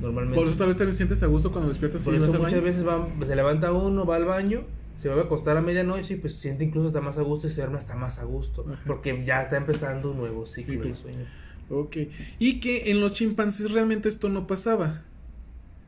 [0.00, 0.34] normalmente...
[0.38, 2.40] Por eso tal vez te sientes a gusto cuando despiertas Por y eso vas al
[2.40, 2.64] muchas baño.
[2.64, 4.62] veces va- se levanta uno, va al baño,
[5.00, 7.46] se va a acostar a medianoche y pues se siente incluso hasta más a gusto
[7.46, 8.82] y se duerme hasta más a gusto, Ajá.
[8.86, 11.24] porque ya está empezando un nuevo ciclo de sueño.
[11.70, 11.96] Ok.
[12.38, 15.02] Y que en los chimpancés realmente esto no pasaba.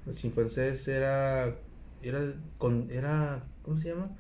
[0.06, 1.58] Los chimpancés era...
[2.02, 2.32] Era...
[2.56, 4.16] Con, era ¿Cómo se llama?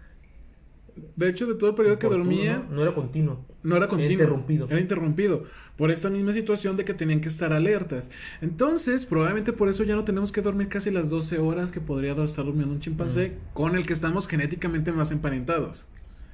[1.16, 3.46] De hecho, de todo el periodo que dormía, No, No era continuo.
[3.62, 4.12] No era continuo.
[4.12, 4.66] interrumpido.
[4.68, 5.42] Era interrumpido.
[5.76, 8.10] Por esta misma situación de que tenían que estar alertas.
[8.40, 12.12] Entonces, probablemente por eso ya no tenemos que dormir casi las 12 horas que podría
[12.12, 15.86] estar durmiendo un chimpancé con el que estamos genéticamente más emparentados.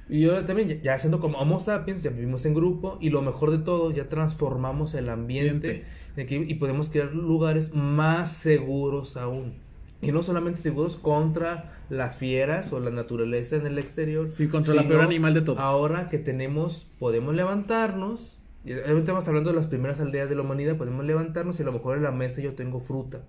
[0.09, 3.51] Y ahora también, ya, siendo como Homo sapiens, ya vivimos en grupo y lo mejor
[3.51, 9.68] de todo, ya transformamos el ambiente de y podemos crear lugares más seguros aún.
[10.01, 14.31] Y no solamente seguros contra las fieras o la naturaleza en el exterior.
[14.31, 15.59] Sí, contra la peor animal de todos.
[15.59, 18.37] Ahora que tenemos, podemos levantarnos.
[18.63, 21.71] Y estamos hablando de las primeras aldeas de la humanidad, podemos levantarnos y a lo
[21.73, 23.21] mejor en la mesa yo tengo fruta.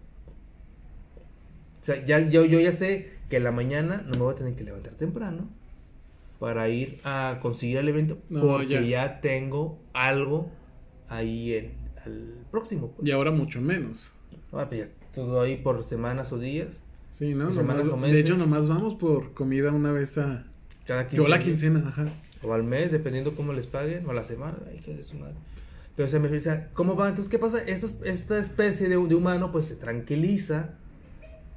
[1.80, 4.36] O sea, ya, yo, yo ya sé que en la mañana no me voy a
[4.36, 5.48] tener que levantar temprano
[6.38, 8.80] para ir a conseguir el evento No, porque ya.
[8.82, 9.20] ya.
[9.20, 10.50] tengo algo
[11.08, 11.72] ahí en,
[12.04, 12.88] al próximo.
[12.92, 13.08] pues.
[13.08, 14.12] Y ahora mucho menos.
[14.52, 16.80] Ah, pues ya, todo ahí por semanas o días.
[17.12, 17.52] Sí, ¿no?
[17.52, 18.14] Semanas Nomás- o meses.
[18.14, 20.44] de hecho, nomás vamos por comida una vez a,
[20.86, 22.06] Cada Yo la quincena, ajá.
[22.42, 25.16] O al mes, dependiendo cómo les paguen, o a la semana, ay, hija de su
[25.18, 25.34] madre.
[25.96, 27.08] Pero se me sea, ¿cómo va?
[27.08, 27.62] Entonces, ¿qué pasa?
[27.64, 30.70] Esta, esta especie de, de humano, pues se tranquiliza,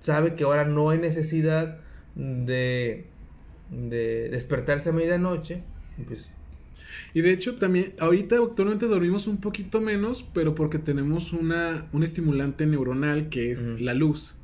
[0.01, 1.77] sabe que ahora no hay necesidad
[2.15, 3.05] de,
[3.71, 5.63] de despertarse a medianoche,
[6.07, 6.29] pues,
[7.13, 12.03] Y de hecho también, ahorita actualmente dormimos un poquito menos, pero porque tenemos una, un
[12.03, 14.37] estimulante neuronal que es la luz.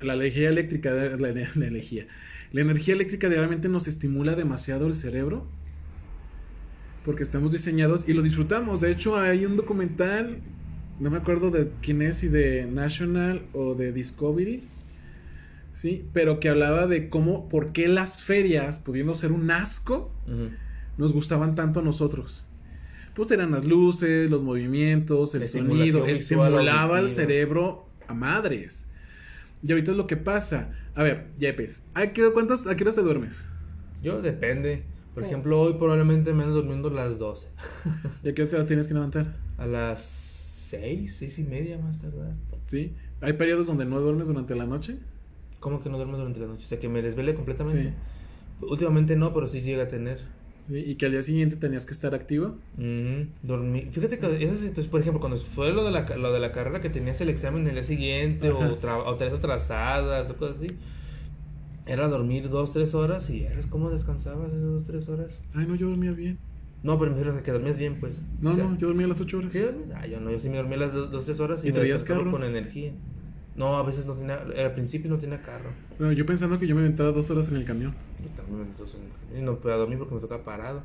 [0.00, 1.28] La energía eléctrica, la, la
[1.66, 2.06] energía.
[2.52, 5.46] La energía eléctrica realmente nos estimula demasiado el cerebro.
[7.04, 8.80] Porque estamos diseñados y lo disfrutamos.
[8.80, 10.38] De hecho, hay un documental,
[11.00, 14.68] no me acuerdo de quién es, si de National o de Discovery.
[15.72, 20.12] Sí, pero que hablaba de cómo, por qué las ferias, pudiendo ser un asco,
[20.98, 22.46] nos gustaban tanto a nosotros.
[23.14, 28.86] Pues eran las luces, los movimientos, el La sonido, estimulaba el cerebro a madres.
[29.62, 30.72] Y ahorita es lo que pasa.
[30.94, 33.44] A ver, Yepes, ¿a qué, ¿cuántas, a qué horas te duermes?
[34.02, 34.84] Yo depende.
[35.14, 35.26] Por Oh.
[35.26, 37.48] ejemplo, hoy probablemente me ando durmiendo a las 12.
[38.24, 39.36] ¿Y a qué horas tienes que levantar?
[39.58, 40.00] A las
[40.70, 42.32] 6, 6 y media más tardar.
[42.66, 42.94] ¿Sí?
[43.20, 44.96] ¿Hay periodos donde no duermes durante la noche?
[45.62, 46.64] ¿Cómo que no duermo durante la noche?
[46.66, 47.90] O sea, que me desvele completamente.
[47.90, 48.66] Sí.
[48.66, 50.18] Últimamente no, pero sí llega a tener.
[50.66, 50.76] ¿Sí?
[50.76, 52.56] ¿Y que al día siguiente tenías que estar activo?
[52.76, 53.88] Ujú, dormí.
[53.92, 56.80] Fíjate que esas situaciones, por ejemplo, cuando fue lo de la, lo de la carrera
[56.80, 58.58] que tenías el examen el día siguiente Ajá.
[58.72, 60.76] o, tra- o tareas atrasadas o cosas así,
[61.86, 65.40] era dormir dos, tres horas y eres como descansabas esas dos, tres horas.
[65.54, 66.38] Ay, no, yo dormía bien.
[66.84, 68.22] No, pero me refiero a que dormías bien, pues.
[68.40, 69.52] No, O sea, no, yo dormía a las 8 horas.
[69.52, 69.90] ¿Sí dormías?
[69.94, 71.78] Ah, yo no, yo sí me dormía las dos, dos tres horas y, ¿Y me
[71.78, 72.30] traías carro?
[72.30, 72.92] con energía.
[73.56, 75.70] No, a veces no tenía, al principio no tenía carro.
[75.98, 77.94] No, yo pensando que yo me aventaba dos horas en el camión.
[78.24, 78.98] Y también me entonces,
[79.36, 80.82] y no podía dormir porque me tocaba parado.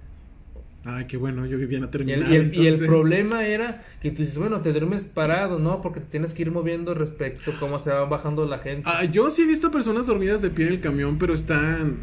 [0.84, 2.24] Ay, qué bueno, yo vivía en la Y terminal.
[2.24, 5.82] el, y el- y el problema era que tú dices, bueno, te duermes parado, ¿no?
[5.82, 8.84] Porque te tienes que ir moviendo respecto a cómo se va bajando la gente.
[8.86, 11.98] Ah, yo sí he visto personas dormidas de pie en el camión, pero están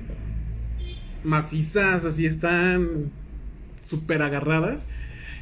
[1.22, 3.10] macizas, así están
[3.82, 4.86] súper agarradas.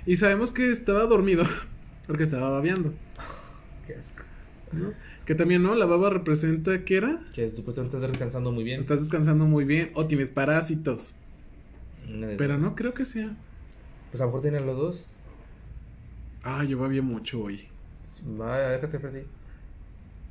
[0.06, 1.44] Y sabemos que estaba dormido
[2.06, 2.92] porque estaba babeando.
[3.86, 4.22] Qué asco.
[4.72, 4.92] ¿No?
[5.26, 5.74] Que también, ¿no?
[5.74, 7.20] La baba representa que era.
[7.34, 8.80] Que supuestamente estás descansando muy bien.
[8.80, 11.14] Estás descansando muy bien o tienes parásitos.
[12.38, 13.34] Pero no creo que sea.
[14.10, 15.06] Pues a lo mejor tienen los dos.
[16.42, 17.68] Ah, yo babié mucho hoy.
[18.24, 19.20] Vaya, déjate perdí.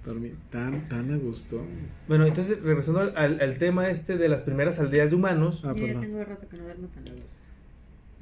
[0.06, 1.64] Dormí tan, tan a gusto.
[2.08, 5.64] Bueno, entonces, regresando al, al- al tema este de las primeras aldeas de humanos.
[5.64, 6.02] Ah, Yo ya perdón.
[6.02, 7.38] tengo rato que no duermo tan a gusto.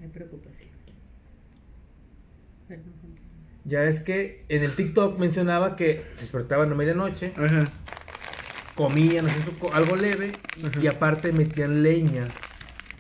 [0.01, 0.69] Hay preocupación.
[2.67, 2.93] Perdón.
[3.65, 7.65] Ya es que en el TikTok mencionaba que se despertaban a medianoche, Ajá.
[8.75, 9.25] comían
[9.73, 10.31] algo leve
[10.81, 12.27] y, aparte metían leña.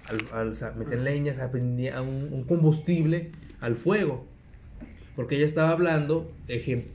[0.07, 4.25] Al, al- o sea, metían leña, se prendía un, un combustible al fuego.
[5.15, 6.85] Porque ella estaba hablando, ejem-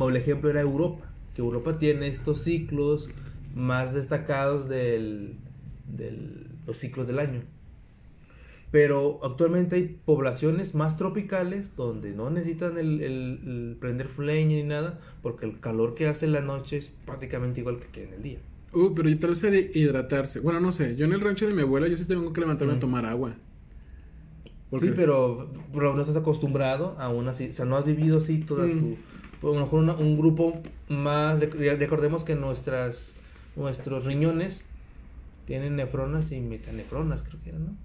[0.00, 3.08] el ejemplo era Europa, que Europa tiene estos ciclos
[3.54, 5.36] más destacados del,
[5.86, 7.42] del- los ciclos del año.
[8.72, 14.62] Pero actualmente hay poblaciones más tropicales donde no necesitan el, el- el prender leña ni
[14.64, 18.14] nada, porque el calor que hace en la noche es prácticamente igual que, que en
[18.14, 18.38] el día.
[18.72, 20.40] Uh, pero yo tal vez de hidratarse.
[20.40, 20.96] Bueno, no sé.
[20.96, 22.76] Yo en el rancho de mi abuela, yo sí tengo que levantarme Mm.
[22.76, 23.36] a tomar agua.
[24.70, 27.48] Porque- Sí, pero, pero no estás acostumbrado aún así.
[27.50, 28.96] O sea, no has vivido así toda Mm.
[29.42, 29.48] tu.
[29.50, 31.40] A lo mejor una- un grupo más.
[31.40, 33.14] rec- Recordemos que nuestras
[33.54, 34.64] nuestros riñones
[35.44, 37.76] tienen nefronas y metanefronas, creo que eran, ¿no?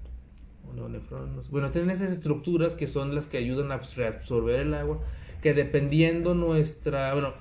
[1.49, 4.99] Bueno, tienen esas estructuras que son las que ayudan a absor- absorber el agua.
[5.41, 7.13] Que dependiendo nuestra.
[7.13, 7.33] Bueno,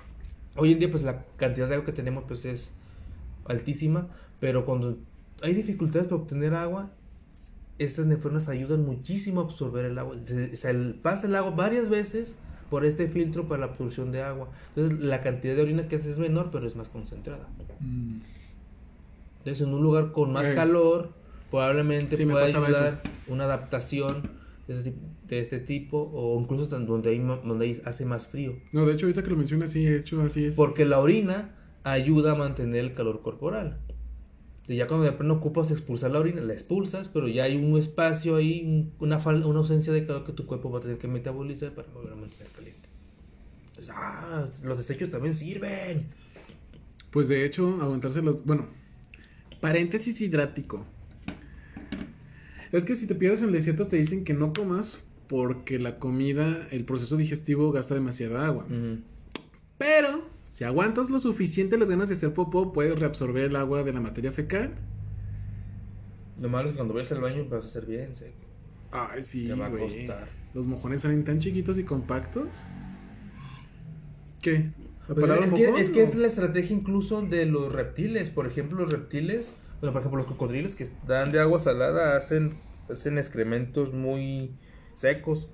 [0.56, 2.72] hoy en día, pues la cantidad de agua que tenemos, pues es
[3.46, 4.08] altísima.
[4.40, 4.98] Pero cuando
[5.42, 6.90] hay dificultades para obtener agua,
[7.78, 10.16] estas nefronas ayudan muchísimo a absorber el agua.
[10.24, 12.34] Se, pasa el agua varias veces
[12.70, 14.48] por este filtro para la absorción de agua.
[14.74, 17.48] Entonces la cantidad de orina que hace es menor, pero es más concentrada.
[17.80, 18.18] Mm.
[19.38, 21.10] Entonces en un lugar con más calor,
[21.50, 24.30] probablemente Sí, pueda ayudar una adaptación
[24.68, 24.94] de este,
[25.28, 28.56] de este tipo, o incluso hasta donde, hay, donde hay- hace más frío.
[28.72, 30.54] No, de hecho, ahorita que lo mencionas, sí, de hecho, así es.
[30.56, 31.54] Porque la orina
[31.84, 33.78] ayuda a mantener el calor corporal.
[34.68, 37.78] Y ya cuando de plano ocupas expulsar la orina, la expulsas, pero ya hay un
[37.78, 40.98] espacio ahí, un- una, fal- una ausencia de calor que tu cuerpo va a tener
[40.98, 42.88] que metabolizar para volver a mantener caliente.
[43.68, 46.06] Entonces, ah, los desechos también sirven.
[47.12, 48.44] Pues de hecho, aguantarse los.
[48.44, 48.66] Bueno,
[49.60, 50.84] paréntesis hidrático.
[52.76, 55.98] Es que si te pierdes en el desierto, te dicen que no comas porque la
[55.98, 58.66] comida, el proceso digestivo gasta demasiada agua.
[59.78, 63.92] Pero, si aguantas lo suficiente las ganas de hacer popó, puedes reabsorber el agua de
[63.92, 64.74] la materia fecal.
[66.40, 68.36] Lo malo es que cuando vayas al baño vas a hacer bien seco.
[68.92, 70.28] Ay, sí, Te va a costar.
[70.54, 72.48] Los mojones salen tan chiquitos y compactos.
[74.40, 74.70] ¿Qué?
[75.08, 78.30] ¿La Pues palabra es, que, es que es la estrategia incluso de los reptiles.
[78.30, 82.54] Por ejemplo, los reptiles Bueno, por ejemplo, los cocodrilos que dan de agua salada hacen,
[82.90, 84.50] hacen excrementos muy
[84.94, 85.48] secos,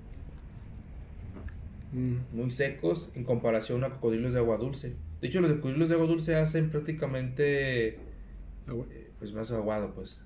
[1.91, 2.15] Mm.
[2.31, 4.95] muy secos en comparación a cocodrilos de agua dulce.
[5.21, 10.19] De hecho, los cocodrilos de agua dulce hacen prácticamente eh, pues más aguado, pues.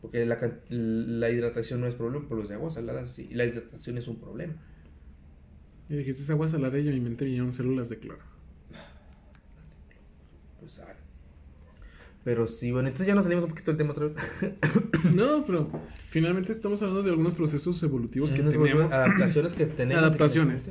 [0.00, 3.28] Porque la, la hidratación no es problema, pero los de agua salada sí.
[3.34, 4.54] La hidratación es un problema.
[5.88, 8.22] Y dijiste "Es agua salada y en mi mente vinieron células de cloro.
[10.60, 10.94] Pues, ah.
[12.28, 14.16] Pero sí, bueno, entonces ya nos salimos un poquito del tema otra vez.
[15.14, 15.70] No, pero
[16.10, 18.92] finalmente estamos hablando de algunos procesos evolutivos que tenemos.
[18.92, 20.04] adaptaciones que tenemos.
[20.04, 20.68] Adaptaciones.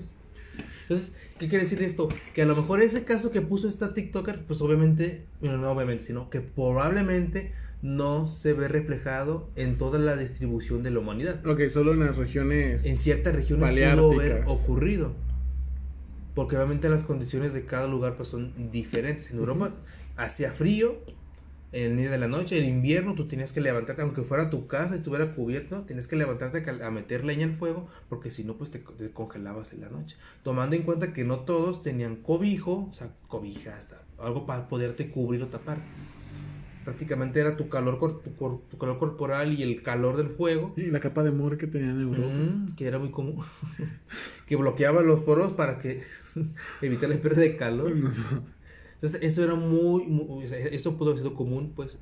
[0.84, 2.10] Entonces, ¿qué quiere decir esto?
[2.36, 6.06] Que a lo mejor ese caso que puso esta TikToker, pues obviamente, bueno, no obviamente,
[6.06, 11.44] sino que probablemente no se ve reflejado en toda la distribución de la humanidad.
[11.44, 12.86] Ok, solo en las regiones.
[12.86, 15.16] En ciertas regiones pudo haber ocurrido.
[16.36, 19.32] Porque obviamente las condiciones de cada lugar pues son diferentes.
[19.32, 19.74] En Europa
[20.18, 21.02] hacía frío
[21.86, 24.68] en el día de la noche, en invierno tú tenías que levantarte, aunque fuera tu
[24.68, 28.72] casa estuviera cubierto, tienes que levantarte a meter leña al fuego, porque si no pues
[28.72, 30.18] te, te congelabas en la noche.
[30.44, 35.10] Tomando en cuenta que no todos tenían cobijo, o sea, cobija hasta algo para poderte
[35.10, 35.78] cubrir o tapar.
[36.84, 40.84] Prácticamente era tu calor, tu, cor- tu calor corporal y el calor del fuego Y
[40.84, 42.28] la capa de mora que tenían en Europa.
[42.34, 43.44] Mm, que era muy común.
[44.48, 46.02] que bloqueaba los poros para que
[46.82, 47.94] evitar la pérdida de calor.
[49.02, 51.98] Entonces, eso era muy, muy- o sea, eso pudo haber sido común, pues,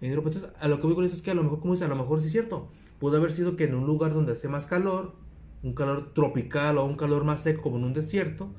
[0.00, 0.28] en Europa.
[0.28, 1.88] Entonces, a lo que voy con eso es que a lo mejor, como dice, a
[1.88, 2.68] lo mejor sí es cierto.
[2.98, 5.14] Pudo haber sido que en un lugar donde hace más calor,
[5.62, 8.50] un calor tropical o un calor más seco, como en un desierto,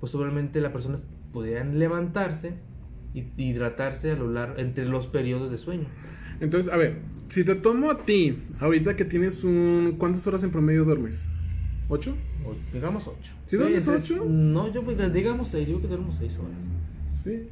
[0.00, 2.58] pues obviamente las personas podían levantarse
[3.14, 5.86] y hidratarse a lo largo, entre los periodos de sueño.
[6.40, 9.96] Entonces, a ver, si te tomo a ti, ahorita que tienes un.
[9.98, 11.26] ¿Cuántas horas en promedio duermes?
[11.88, 12.14] ¿Ocho?
[12.46, 13.32] O, digamos 8.
[13.44, 14.24] ¿Sí duermes ocho?
[14.26, 16.52] No, yo pues, digamos 6, yo creo que duermo 6 horas.
[17.22, 17.48] Sí.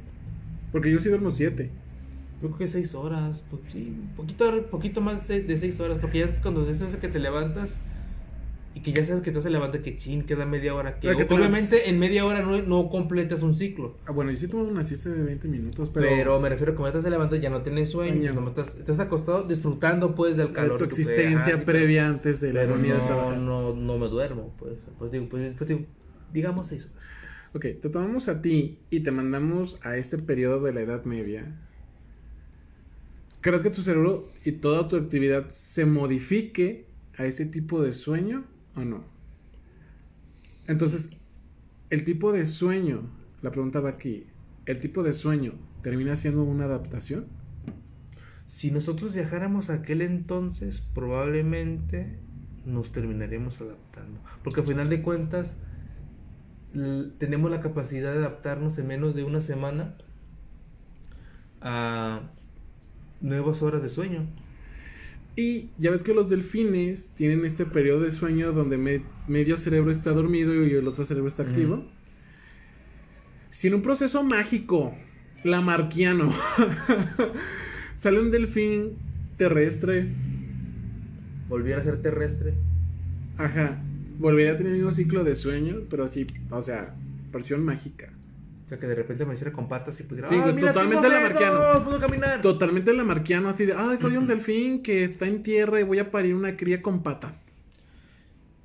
[0.71, 1.69] Porque yo sí duermo siete.
[2.41, 6.19] Yo creo que 6 horas, pues sí, un poquito, poquito más de 6 horas, porque
[6.19, 7.79] ya es que cuando dices que te levantas
[8.75, 11.15] y que ya sabes que te vas a levantar, que chin, queda media hora, que,
[11.15, 13.97] que te obviamente en media hora no, no completas un ciclo.
[14.05, 16.07] Ah, bueno, yo sí tomo una siesta de 20 minutos, pero.
[16.07, 18.99] Pero, me refiero a que cuando te levantas ya no tienes sueño, nomás estás, estás
[18.99, 20.77] acostado disfrutando pues del de calor.
[20.77, 23.37] tu de existencia ajá, previa antes de la Pero dormida de no, trabajar.
[23.39, 25.81] no, no me duermo, pues, pues digo, pues, pues digo,
[26.31, 27.16] digamos 6 horas.
[27.57, 31.59] Ok, te tomamos a ti y te mandamos a este periodo de la Edad Media.
[33.41, 36.85] ¿Crees que tu cerebro y toda tu actividad se modifique
[37.17, 39.05] a ese tipo de sueño o no?
[40.67, 41.09] Entonces,
[41.89, 43.09] el tipo de sueño,
[43.41, 44.27] la pregunta va aquí,
[44.67, 47.25] ¿el tipo de sueño termina siendo una adaptación?
[48.45, 52.19] Si nosotros viajáramos a aquel entonces, probablemente
[52.67, 54.19] nos terminaremos adaptando.
[54.43, 55.57] Porque al final de cuentas,
[57.17, 59.95] tenemos la capacidad de adaptarnos en menos de una semana
[61.61, 62.21] a
[63.21, 64.25] nuevas horas de sueño.
[65.35, 69.91] Y ya ves que los delfines tienen este periodo de sueño donde me- medio cerebro
[69.91, 71.75] está dormido y el otro cerebro está activo.
[71.75, 71.85] Ujú.
[73.51, 74.93] Si en un proceso mágico,
[75.43, 76.33] lamarquiano,
[77.97, 78.97] sale un delfín
[79.37, 80.13] terrestre,
[81.49, 82.55] Volviera a ser terrestre.
[83.37, 83.81] ajá,
[84.19, 86.95] volvería a tener el mismo ciclo de sueño, pero así, o sea,
[87.31, 88.09] versión mágica.
[88.65, 90.27] O sea, que de repente me hiciera con patas y pudiera...
[90.27, 91.83] Sí, ¡Ah, mira, totalmente lamarquiano.
[91.85, 92.41] ¡Puedo caminar!
[92.41, 96.11] Totalmente lamarquiano, así de, ay, soy un delfín que está en tierra y voy a
[96.11, 97.39] parir una cría con pata.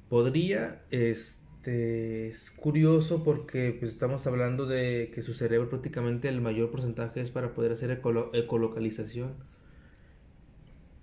[0.09, 6.71] Podría, este, es curioso porque pues estamos hablando de que su cerebro prácticamente el mayor
[6.73, 9.35] porcentaje es para poder hacer ecolo- ecolocalización.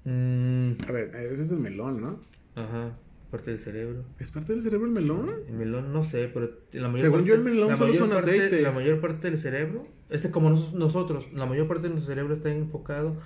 [0.05, 2.19] Mm, A ver, ese es el melón, ¿no?
[2.55, 2.97] ajá,
[3.29, 4.03] parte del cerebro.
[4.19, 5.29] ¿Es parte del cerebro el melón?
[5.47, 8.29] El melón no sé, pero la mayor Según parte, yo, el melón solo son parte-
[8.31, 8.61] aceites.
[8.63, 12.33] La mayor parte del cerebro, este como nos- nosotros, la mayor parte de nuestro cerebro
[12.33, 13.17] está enfocado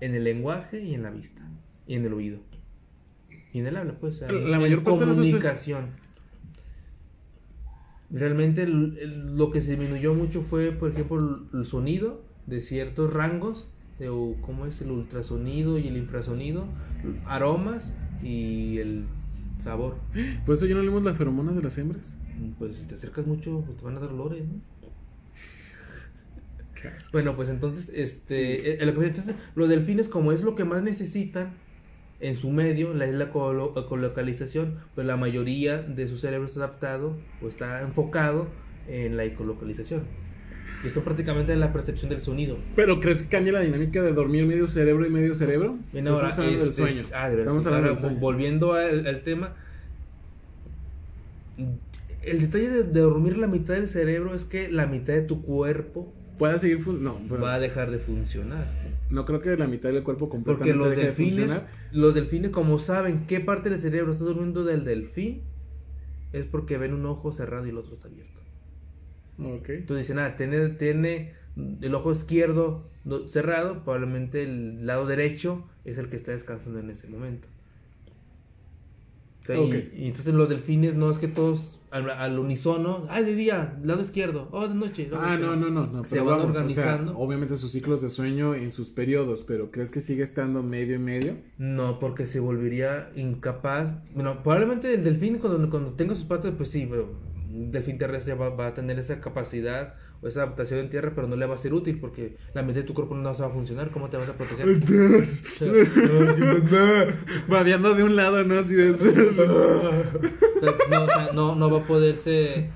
[0.00, 1.42] en el lenguaje y en la vista
[1.86, 2.38] y en el oído.
[3.52, 4.16] Y en el habla, pues.
[4.16, 5.86] o sea, La en mayor parte de comunicación.
[8.10, 11.18] Realmente el- el- lo que se disminuyó mucho fue, por ejemplo,
[11.52, 13.68] el, el sonido de ciertos rangos,
[14.00, 14.06] de,
[14.40, 16.66] ¿cómo es el ultrasonido y el infrasonido?
[17.26, 19.04] Aromas y el
[19.60, 19.96] sabor.
[20.46, 22.12] Por eso ya no leemos las feromonas de las hembras.
[22.58, 24.54] Pues si te acercas mucho, pues, te van a dar olores, ¿no?
[27.12, 31.50] Bueno, pues entonces, este, eh, el- entonces, los delfines, como es lo que más necesitan
[32.20, 37.18] en su medio, la la colo- ecolocalización, pues la mayoría de su cerebro está adaptado
[37.42, 38.48] o está enfocado
[38.88, 40.04] en la ecolocalización.
[40.82, 42.56] Y esto prácticamente es la percepción del sonido.
[42.74, 45.76] Pero ¿crees que cambia la dinámica de dormir medio cerebro y medio cerebro?
[45.92, 47.08] Bien, ¿O ahora, estamos hablando este, del sueño.
[47.14, 48.18] ah, de hablando ahora, del sueño.
[48.20, 49.54] volviendo al, al tema,
[52.22, 55.42] el detalle de, de dormir la mitad del cerebro es que la mitad de tu
[55.42, 58.66] cuerpo Pueda seguir No, pero- va a dejar de funcionar.
[59.10, 61.56] no creo que la mitad del cuerpo Porque completamente los deje de delfines,
[61.92, 65.42] los delfines como saben qué parte del cerebro está durmiendo del delfín,
[66.32, 68.39] es porque ven un ojo cerrado y el otro está abierto.
[69.42, 69.68] Ok.
[69.70, 71.32] Entonces dicen, ah, tiene, tiene
[71.80, 72.88] el ojo izquierdo
[73.28, 77.48] cerrado, probablemente el lado derecho es el que está descansando en ese momento.
[79.42, 83.34] O sea, y- entonces los delfines no es que todos al, al unísono, ah, de
[83.34, 85.08] día, lado izquierdo, oh, de noche.
[85.10, 85.56] lado Ah, izquierdo".
[85.56, 86.04] no, no, no, no.
[86.04, 87.18] Se van vamos, o sea, organizando.
[87.18, 90.98] obviamente sus ciclos de sueño en sus periodos, pero ¿crees que sigue estando medio y
[91.00, 91.38] medio?
[91.58, 93.96] No, porque se volvería incapaz.
[94.14, 97.08] Bueno, probablemente el delfín cuando, cuando tenga sus patas, pues sí, pero
[97.52, 101.26] un delfín terrestre va, va a tener esa capacidad o esa adaptación en tierra, pero
[101.28, 103.48] no le va a ser útil porque la mente de tu cuerpo no se va
[103.48, 103.90] a funcionar.
[103.90, 104.68] ¿Cómo te vas a proteger?
[104.68, 105.68] O sea,
[107.48, 108.58] Babeando de un lado, ¿no?
[108.58, 108.90] Así de...
[110.90, 112.68] no, o sea, no, no va a poderse.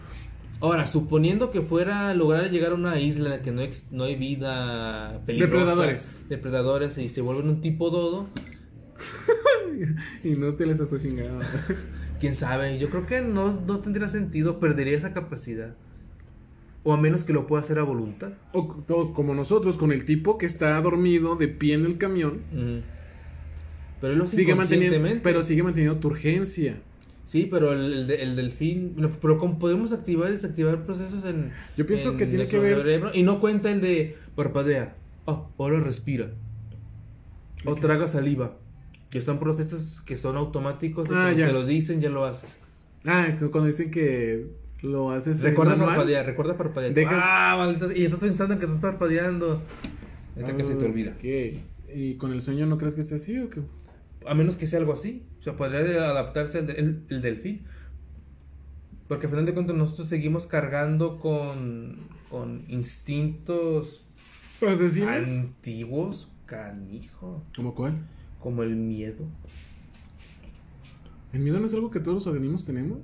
[0.61, 5.21] Ahora, suponiendo que fuera lograr llegar a una isla que no, ex- no hay vida
[5.27, 6.17] peligrosa, Depredadores.
[6.29, 8.29] depredadores y se vuelven un tipo dodo,
[10.25, 11.39] y no te les chingado.
[12.25, 15.75] Quién sabe, yo creo que no, no tendría sentido, perdería esa capacidad.
[16.83, 18.33] O a menos que lo pueda hacer a voluntad.
[18.53, 22.43] O co- como nosotros, con el tipo que está dormido de pie en el camión.
[24.01, 26.77] Pero él lo sigue manteniendo, pero sigue manteniendo tu urgencia.
[27.25, 28.93] Sí, pero el, el, de- el delfín.
[28.97, 31.53] no, Pero ¿cómo podemos activar y desactivar procesos en.
[31.75, 33.11] Yo pienso en que tiene que ver- cerebro?
[33.15, 34.95] Y no cuenta el de parpadea.
[35.25, 36.33] Oh, ahora respira.
[37.65, 38.59] O traga saliva.
[39.15, 41.47] Que son procesos que son automáticos y Ah, cuando ya.
[41.47, 42.59] te los dicen ya lo haces.
[43.07, 44.49] Ah, cu- cuando dicen que
[44.83, 46.93] lo haces en Recuerda parpadear, recuerda parpadear.
[46.95, 49.63] Dejas- Ah, maldita- y estás pensando que estás parpadeando.
[50.37, 51.13] Neta que se te Ah, olvida.
[51.13, 51.95] ok.
[51.95, 53.61] ¿Y con el sueño no crees que esté así o qué?
[54.27, 55.23] A menos que sea algo así.
[55.39, 55.79] O sea, podría
[56.11, 57.63] adaptarse el, el- el delfín.
[59.07, 61.99] Porque al final de cuentas nosotros seguimos cargando con,
[62.31, 64.03] con instintos
[64.67, 65.09] ¿Asesinos?
[65.29, 67.45] antiguos, canijo.
[67.55, 67.95] ¿Cómo cuál?
[68.45, 69.25] Como el miedo.
[71.33, 72.99] ¿El miedo no es algo que todos los organismos tenemos?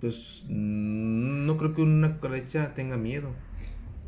[0.00, 3.30] Pues mm, no creo que una cucaracha tenga miedo.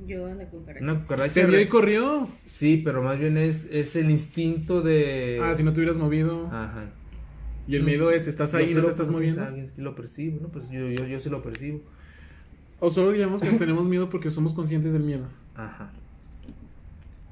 [0.07, 0.85] Yo a la cucaracha.
[0.85, 1.35] Una cucaracha.
[1.35, 2.29] Te vio y corrió.
[2.46, 5.40] Sí, pero más bien es, es el instinto de.
[5.42, 6.46] Ah, si no te hubieras movido.
[6.46, 6.85] Ajá.
[7.66, 9.40] Y el miedo es, estás ahí no lo- te estás ¿quién moviendo.
[9.40, 9.55] sabe?
[9.55, 10.38] ¿Quién es que lo percibo?
[10.42, 11.81] No, pues yo, yo, yo sí lo percibo.
[12.79, 15.27] O solo digamos que tenemos miedo porque somos conscientes del miedo.
[15.57, 15.90] Ajá.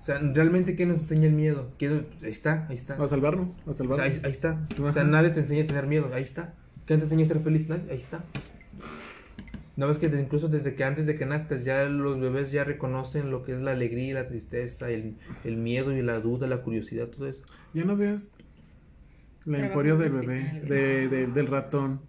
[0.02, 1.70] O sea, realmente, ¿qué nos enseña el miedo?
[1.78, 2.94] ¿Qué- Ahí está, ahí está.
[3.00, 4.00] A salvarnos, a O sea, salvarnos.
[4.16, 4.66] ahí, ahí está.
[4.82, 6.10] O sea, nadie te enseña a tener miedo.
[6.12, 6.54] Ahí está.
[6.86, 7.68] ¿Qué te enseña a ser feliz?
[7.68, 7.88] Nadie.
[7.88, 8.24] Ahí está.
[9.76, 12.64] No ves que de- incluso desde que antes de que nazcas ya los bebés ya
[12.64, 16.46] reconocen lo que es la alegría y la tristeza, el, el miedo y la duda,
[16.48, 17.44] la curiosidad, todo eso.
[17.72, 18.28] Ya no veas
[19.44, 22.00] la emporio del bebé, de, de- del ratón.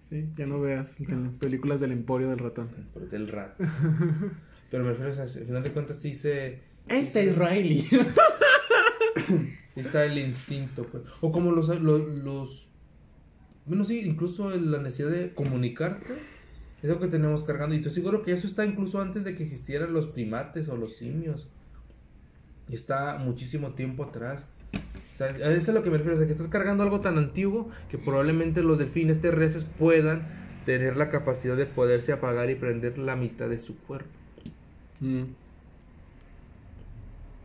[0.00, 0.96] Sí, ya no veas
[1.38, 2.68] películas del emporio del ratón.
[3.10, 3.62] Del rato.
[4.70, 6.66] Pero me refiero a, al final de cuentas sí se...
[6.88, 7.86] Este es Riley.
[9.76, 11.04] está el instinto, pues.
[11.20, 11.68] O como los...
[11.80, 12.68] los, los-
[13.66, 16.14] bueno, sí, incluso la necesidad de comunicarte.
[16.82, 17.74] Es lo que tenemos cargando.
[17.74, 20.96] Y estoy seguro que eso está incluso antes de que existieran los primates o los
[20.96, 21.48] simios.
[22.70, 24.46] Está muchísimo tiempo atrás.
[24.72, 26.14] O sea, a eso es a lo que me refiero.
[26.14, 30.26] O sea, que estás cargando algo tan antiguo que probablemente los delfines terrestres puedan
[30.64, 34.08] tener la capacidad de poderse apagar y prender la mitad de su cuerpo.
[35.00, 35.22] Mm.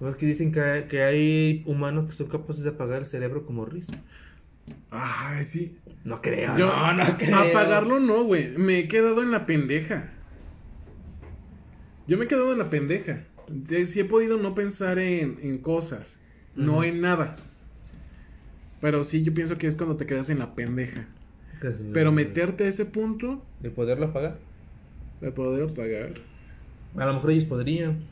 [0.04, 3.06] ¿No es que dicen que hay, que hay humanos que son capaces de apagar el
[3.06, 3.88] cerebro como Riz?
[4.92, 5.78] Ay, sí.
[6.04, 6.58] No creo.
[6.58, 7.38] Yo, no, no creo.
[7.38, 8.50] apagarlo no, güey.
[8.58, 10.12] Me he quedado en la pendeja.
[12.06, 13.24] Yo me he quedado en la pendeja.
[13.70, 16.20] Eh, Sí he podido no pensar en, en cosas,
[16.54, 17.38] no en nada.
[18.82, 21.08] Pero sí, yo pienso que es cuando te quedas en la pendeja.
[21.94, 24.38] Pero meterte a ese punto ¿De poderlo apagar?
[25.22, 26.16] de poder apagar.
[26.98, 28.12] A lo mejor ellos podrían.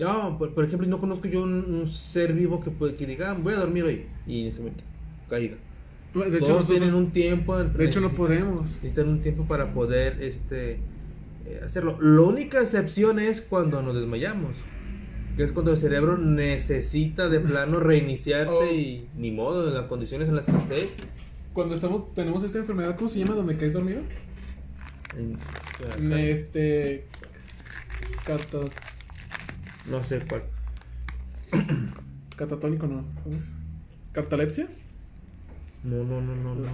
[0.00, 3.30] No, por, por ejemplo, no conozco yo un, un ser vivo que, puede- que diga,
[3.32, 4.06] "Ah, voy a dormir hoy.
[4.26, 4.82] Y en ese momento
[5.28, 5.56] caiga.
[6.14, 7.56] De hecho, Todos nosotros- tienen un tiempo.
[7.62, 8.66] de hecho no podemos.
[8.82, 10.80] Necesitan un tiempo para poder este
[11.46, 11.96] eh, hacerlo.
[12.00, 14.56] La única excepción es cuando nos desmayamos.
[15.36, 18.66] Que es cuando el cerebro necesita de plano reiniciarse Oh.
[18.74, 20.96] y ni modo, en las condiciones en las que estés.
[21.52, 23.34] Cuando estamos, tenemos esta enfermedad, ¿cómo se llama?
[23.34, 24.00] Donde caes dormido.
[25.16, 25.38] en-
[26.12, 27.06] Este.
[28.24, 28.58] Cata,
[29.90, 30.42] no sé cuál.
[32.36, 33.04] catatónico, no.
[34.12, 34.68] ¿Cartalepsia?
[35.84, 36.68] No, no, no, no, no.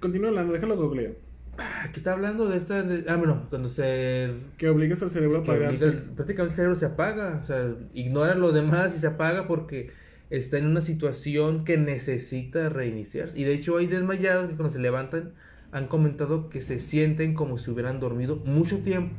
[0.00, 1.14] Continúa hablando, déjalo googleo.
[1.58, 2.82] Ah, ¿Qué está hablando de esta?
[2.82, 5.84] de- ah, bueno, cuando se Que obligues al cerebro a que apagarse.
[5.86, 9.90] el- prácticamente el cerebro se apaga, o sea, ignora lo demás y se apaga porque
[10.30, 13.38] está en una situación que necesita reiniciarse.
[13.38, 15.34] Y de hecho hay desmayados que cuando se levantan
[15.72, 19.14] han comentado que se sienten como si hubieran dormido mucho tiempo.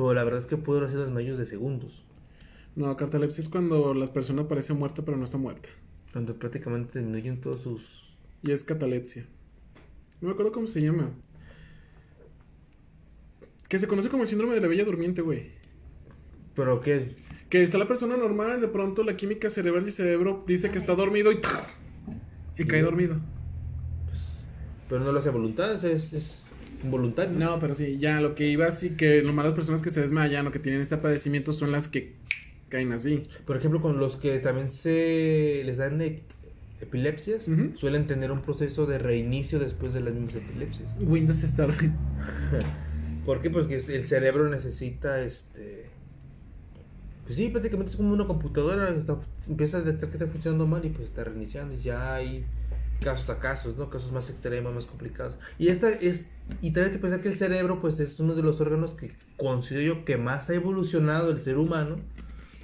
[0.00, 2.02] Pero la verdad es que pueden ser desmayos de segundos.
[2.74, 5.68] No, catalepsia es cuando la persona parece muerta pero no está muerta.
[6.10, 8.14] Cuando prácticamente disminuyen todos sus...
[8.42, 9.26] Y es catalepsia.
[10.22, 11.10] No me acuerdo cómo se llama.
[13.68, 15.50] Que se conoce como el síndrome de la bella durmiente, güey.
[16.54, 17.14] ¿Pero qué?
[17.50, 20.94] Que está la persona normal, de pronto la química cerebral y cerebro dice que está
[20.94, 21.40] dormido y...
[22.56, 23.20] Y cae dormido.
[24.88, 26.39] Pero no lo hace a voluntad, es, es
[26.82, 27.38] involuntario.
[27.38, 30.46] No, pero sí, ya lo que iba así, que nomás las personas que se desmayan
[30.46, 32.14] o que tienen este padecimiento son las que
[32.68, 33.22] caen así.
[33.46, 36.22] Por ejemplo, con los que también se les dan e-
[36.80, 40.96] epilepsias, suelen tener un proceso de reinicio después de las mismas epilepsias.
[41.00, 41.66] Windows está
[43.26, 43.50] ¿Por qué?
[43.50, 45.84] Porque el cerebro necesita este.
[47.24, 48.88] Pues sí, prácticamente es como una computadora.
[48.90, 51.74] está- empieza a detectar que está funcionando mal y pues está reiniciando.
[51.74, 52.44] Y ya hay
[53.00, 53.90] casos a casos, ¿no?
[53.90, 55.38] Casos más extremos, más complicados.
[55.58, 56.30] Y esta es.
[56.60, 59.12] Y también hay que pensar que el cerebro, pues es uno de los órganos que
[59.36, 61.96] considero yo que más ha evolucionado el ser humano.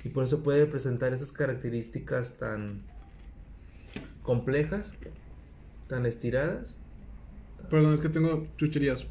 [0.05, 2.83] Y por eso puede presentar esas características tan
[4.23, 4.93] complejas,
[5.89, 6.77] tan estiradas.
[7.71, 9.07] Perdón, es que tengo chucherías.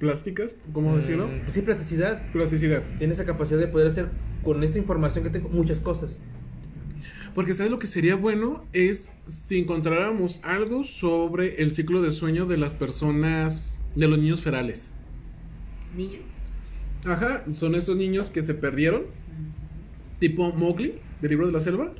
[0.00, 1.28] Plásticas, ¿cómo decirlo?
[1.28, 2.20] Mm, sí, plasticidad.
[2.32, 2.82] Plasticidad.
[2.98, 4.08] tiene esa capacidad de poder hacer
[4.42, 6.18] con esta información que tengo muchas cosas.
[7.34, 8.64] Porque ¿sabes lo que sería bueno?
[8.72, 14.40] Es si encontráramos algo sobre el ciclo de sueño de las personas, de los niños
[14.40, 14.90] ferales.
[15.96, 16.18] Niño.
[17.04, 19.02] Ajá, son estos niños que se perdieron,
[20.20, 21.92] tipo Mowgli, del libro de la selva,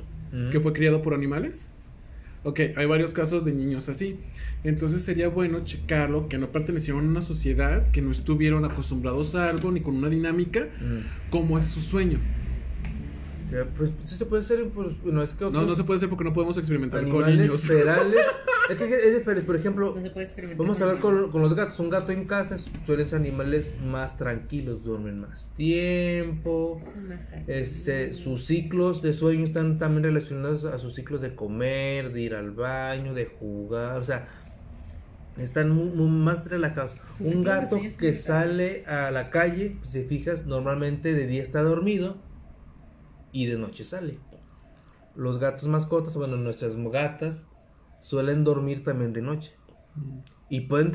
[0.51, 1.67] que fue criado por animales.
[2.43, 4.17] Ok, hay varios casos de niños así.
[4.63, 9.49] Entonces sería bueno checarlo, que no pertenecieron a una sociedad, que no estuvieron acostumbrados a
[9.49, 11.29] algo, ni con una dinámica, Mm.
[11.31, 12.19] como es su sueño.
[13.51, 15.97] Ya, Pues sí se puede hacer, pues, no es que No, otros no se puede
[15.97, 17.61] hacer porque no podemos experimentar con animales niños.
[17.65, 18.19] ferales.
[18.69, 20.65] es que es diferente, por ejemplo, No se puede experimentar.
[20.65, 21.79] vamos a ver con con, los gatos.
[21.79, 26.81] Un gato en casa suelen ser animales más tranquilos, duermen más tiempo.
[26.91, 27.25] Son más.
[27.47, 32.35] Este, sus ciclos de sueño están también relacionados a sus ciclos de comer, de ir
[32.35, 34.27] al baño, de jugar, o sea,
[35.37, 36.95] están muy, muy más relajados.
[37.17, 41.61] Sus Un gato que sale a la calle, si te fijas, normalmente de día está
[41.61, 42.24] dormido
[43.35, 44.17] y de noche sale.
[45.13, 47.45] Los gatos mascotas, bueno, nuestras gatas
[47.99, 49.53] suelen dormir también de noche.
[50.47, 50.93] Y pueden,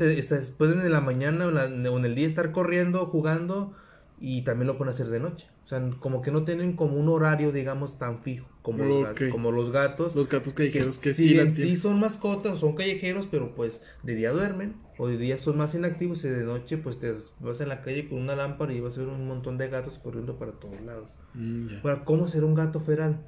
[0.57, 3.73] pueden en la mañana o en el día estar corriendo, jugando
[4.21, 5.47] y también lo pueden hacer de noche.
[5.65, 9.29] O sea, como que no tienen como un horario, digamos, tan fijo como, los, gatos,
[9.31, 10.15] como los gatos.
[10.15, 13.81] Los gatos que, callejeros que, si sí bien sí son mascotas, son callejeros, pero pues
[14.03, 17.61] de día duermen o de día son más inactivos y de noche pues te vas
[17.61, 20.37] en la calle con una lámpara y vas a ver un montón de gatos corriendo
[20.37, 21.15] para todos lados.
[21.33, 21.77] Mm.
[21.83, 23.25] Ahora, ¿cómo será un gato feral?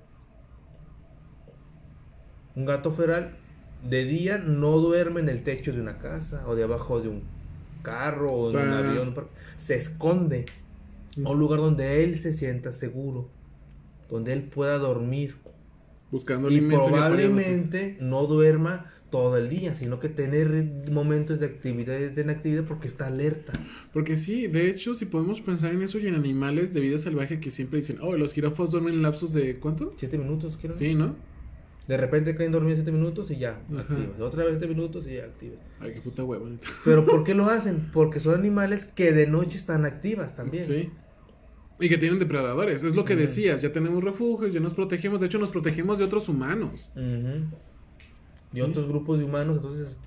[2.55, 3.35] Un gato feral
[3.89, 7.23] de día no duerme en el techo de una casa o de abajo de un
[7.81, 9.15] carro o en un avión.
[9.57, 10.45] Se esconde
[11.23, 13.29] a un lugar donde él se sienta seguro,
[14.09, 15.35] donde él pueda dormir
[16.13, 22.21] Buscando y probablemente no duerma todo el día, sino que tener momentos de actividad de
[22.21, 23.53] inactividad porque está alerta.
[23.91, 27.39] Porque sí, de hecho, si podemos pensar en eso y en animales de vida salvaje
[27.39, 29.93] que siempre dicen, oh, los jirafas duermen en lapsos de ¿cuánto?
[29.95, 30.73] Siete minutos, creo.
[30.73, 31.15] Sí, ¿no?
[31.87, 33.79] De repente caen dormidos siete minutos y ya, Ajá.
[33.81, 34.19] activos.
[34.19, 35.57] Otra vez siete minutos y ya, activos.
[35.79, 36.67] Ay, qué puta hueva, neta.
[36.85, 37.89] Pero ¿por qué lo hacen?
[37.91, 40.65] Porque son animales que de noche están activas también.
[40.65, 40.91] Sí.
[41.79, 45.27] Y que tienen depredadores, es lo que decías, ya tenemos refugios, ya nos protegemos, de
[45.27, 46.93] hecho nos protegemos de otros humanos.
[48.53, 49.97] Y otros grupos de humanos, entonces,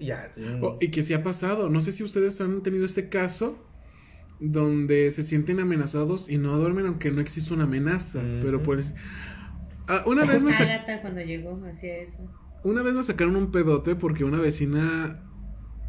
[0.00, 0.30] ya.
[0.60, 3.64] Oh, y que sí ha pasado, no sé si ustedes han tenido este caso
[4.40, 8.94] donde se sienten amenazados y no duermen aunque no existe una amenaza, pero pues...
[9.86, 12.18] Ah, una vez me Agatha cuando llegó hacía eso.
[12.62, 15.27] Una vez me sacaron un pedote porque una vecina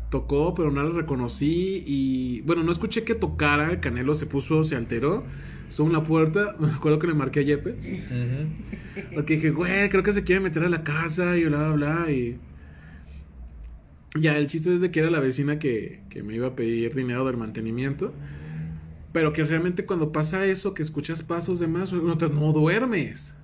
[0.10, 4.64] tocó, pero no la reconocí y bueno, no escuché que tocara, el Canelo se puso,
[4.64, 5.24] se alteró,
[5.70, 9.14] estuvo en la puerta, me acuerdo que le marqué a Yepe, Ujú.
[9.16, 12.12] porque dije, güey, creo que se quiere meter a la casa y bla, bla, bla,
[12.12, 12.38] y
[14.20, 16.96] ya, el chiste es de que era la vecina que, que me iba a pedir
[16.96, 18.12] dinero del mantenimiento,
[19.14, 23.36] pero que realmente cuando pasa eso, que escuchas pasos de más, no, te- no duermes.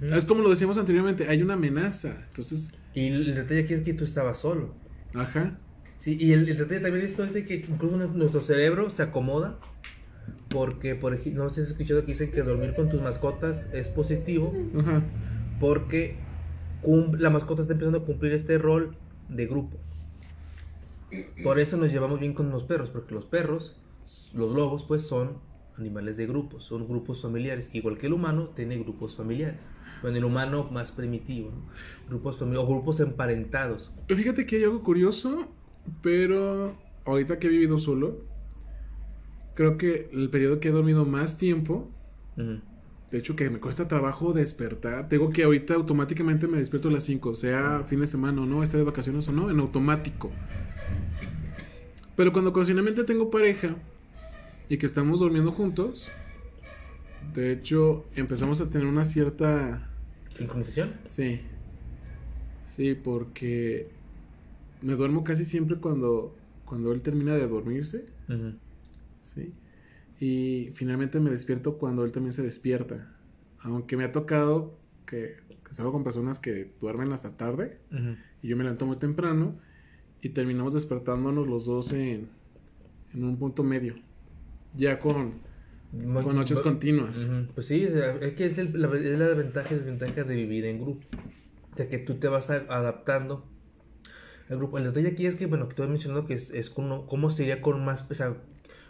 [0.00, 3.92] Es como lo decíamos anteriormente, hay una amenaza, entonces, Y el detalle aquí es que
[3.94, 4.74] tú estabas solo.
[5.14, 5.58] Ajá.
[5.98, 9.02] Sí, y el, el detalle también esto es de que incluso nu- nuestro cerebro se
[9.02, 9.58] acomoda.
[10.48, 13.68] Porque, por ejemplo, no sé si has escuchado que dicen que dormir con tus mascotas
[13.72, 14.52] es positivo.
[14.78, 15.02] Ajá.
[15.60, 16.16] Porque
[16.82, 18.96] cum- la mascota está empezando a cumplir este rol
[19.28, 19.78] de grupo.
[21.42, 23.76] Por eso nos llevamos bien con los perros, porque los perros,
[24.34, 25.38] los lobos, pues son
[25.78, 27.68] animales de grupos, son grupos familiares.
[27.72, 29.68] Igual que el humano tiene grupos familiares.
[30.02, 31.62] Bueno, el humano más primitivo, ¿no?
[32.08, 33.90] grupos familiares o grupos emparentados.
[34.08, 35.48] Fíjate que hay algo curioso,
[36.02, 38.24] pero ahorita que he vivido solo,
[39.54, 41.90] creo que el periodo que he dormido más tiempo.
[42.36, 45.08] De hecho, que me cuesta trabajo despertar.
[45.10, 48.62] Tengo que ahorita automáticamente me despierto a las 5, sea fin de semana o no,
[48.62, 50.30] esté de vacaciones o no, en automático.
[52.16, 53.76] Pero cuando ocasionalmente tengo pareja
[54.72, 56.10] y que estamos durmiendo juntos,
[57.34, 59.90] de hecho, empezamos a tener una cierta...
[60.34, 60.94] ¿Sincronización?
[61.08, 61.42] Sí.
[62.64, 63.88] Sí, porque
[64.80, 68.06] me duermo casi siempre cuando, cuando él termina de dormirse.
[69.22, 69.52] Sí.
[70.20, 73.14] Y finalmente me despierto cuando él también se despierta.
[73.60, 75.36] Aunque me ha tocado que,
[75.68, 78.16] que salgo con personas que duermen hasta tarde Ujú.
[78.40, 79.54] y yo me levanto muy temprano
[80.22, 82.30] y terminamos despertándonos los dos en,
[83.12, 83.96] en un punto medio.
[84.74, 85.40] Ya con,
[86.22, 87.28] con noches continuas.
[87.54, 87.82] Pues sí,
[88.20, 91.06] es que es, el- la, es la ventaja y desventaja de vivir en grupo.
[91.72, 93.46] O sea, que tú te vas a- adaptando
[94.48, 94.78] al grupo.
[94.78, 97.30] El detalle aquí es que, bueno, que tú has mencionado que es, es como, cómo
[97.30, 98.36] sería con más, o sea,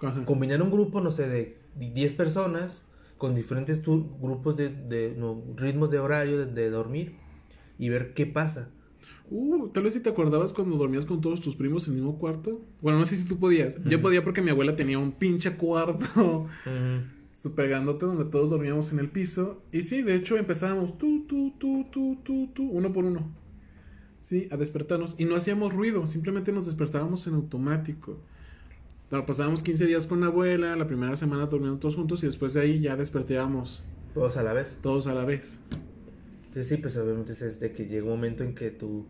[0.01, 0.25] Ajá.
[0.25, 2.83] combinar un grupo, no sé, de 10 personas
[3.19, 7.17] con diferentes grupos de, de- no, ritmos de horario de, de dormir
[7.79, 8.71] y ver qué pasa.
[9.35, 12.19] Uh, tal vez si te acordabas cuando dormías con todos tus primos en el mismo
[12.19, 12.61] cuarto.
[12.83, 13.83] Bueno, no sé si tú podías.
[13.85, 16.47] Yo podía porque mi abuela tenía un pinche cuarto
[17.35, 19.63] super grandote donde todos dormíamos en el piso.
[19.73, 23.31] Y sí, de hecho empezábamos tú, tú, tú, tú, tú, tú, uno por uno.
[24.21, 25.17] Sí, a despertarnos.
[25.19, 28.19] Y no hacíamos ruido, simplemente nos despertábamos en automático.
[29.27, 32.61] Pasábamos 15 días con la abuela, la primera semana durmiendo todos juntos y después de
[32.61, 33.83] ahí ya despertábamos
[34.15, 34.79] Todos a la vez.
[34.83, 35.61] todos a la vez.
[36.53, 39.07] Sí, sí, pues obviamente es de que llega un momento en que tú.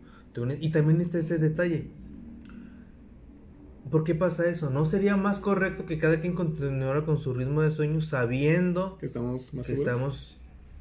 [0.59, 1.87] Y también está este detalle.
[3.91, 4.69] ¿Por qué pasa eso?
[4.69, 9.05] ¿No sería más correcto que cada quien continuara con su ritmo de sueño sabiendo Que
[9.05, 9.93] estamos más que seguros.
[9.95, 10.37] estamos...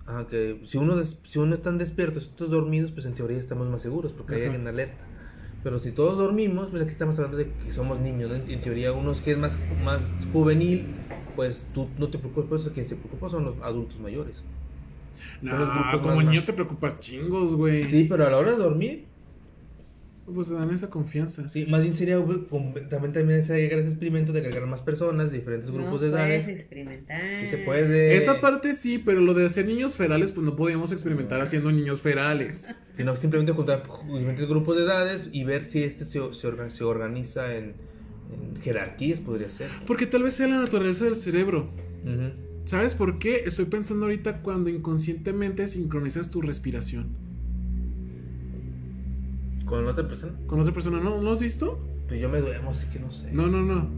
[0.06, 3.68] ajá, que si uno, si uno están despiertos y otros dormidos, pues en teoría estamos
[3.68, 4.50] más seguros porque hay Ajá.
[4.52, 5.04] alguien alerta.
[5.62, 8.36] Pero si todos dormimos, mira que estamos hablando de que somos niños, ¿no?
[8.36, 10.86] En teoría unos que es más, más juvenil,
[11.36, 14.42] pues tú no te preocupas por eso, quien se preocupa son los adultos mayores.
[15.40, 17.84] No, grupos como niño te preocupas chingos, güey.
[17.86, 19.06] Sí, pero a la hora de dormir,
[20.34, 21.48] Pues te dan esa confianza.
[21.50, 22.16] Sí, más bien sería
[22.88, 26.08] también también sería llegar a ese experimento de cargar más personas, diferentes grupos no de
[26.08, 26.44] edades.
[26.44, 27.20] puedes experimentar.
[27.40, 28.16] Sí se puede.
[28.16, 32.00] Esta parte sí, pero lo de hacer niños ferales, pues no podíamos experimentar haciendo niños
[32.00, 32.66] ferales.
[32.96, 36.84] Sino simplemente juntar diferentes grupos de edades y ver si este se, se, orga- se
[36.84, 37.74] organiza en,
[38.30, 39.68] en jerarquías, podría ser.
[39.86, 41.70] Porque tal vez sea la naturaleza del cerebro.
[42.64, 43.42] ¿Sabes por qué?
[43.46, 47.16] Estoy pensando ahorita cuando inconscientemente sincronizas tu respiración
[49.72, 50.32] Con otra persona.
[50.46, 51.00] con otra persona.
[51.00, 51.78] ¿No, ¿No has visto?
[52.08, 53.32] Pues yo me duermo, así que no sé.
[53.32, 53.88] No, no, no.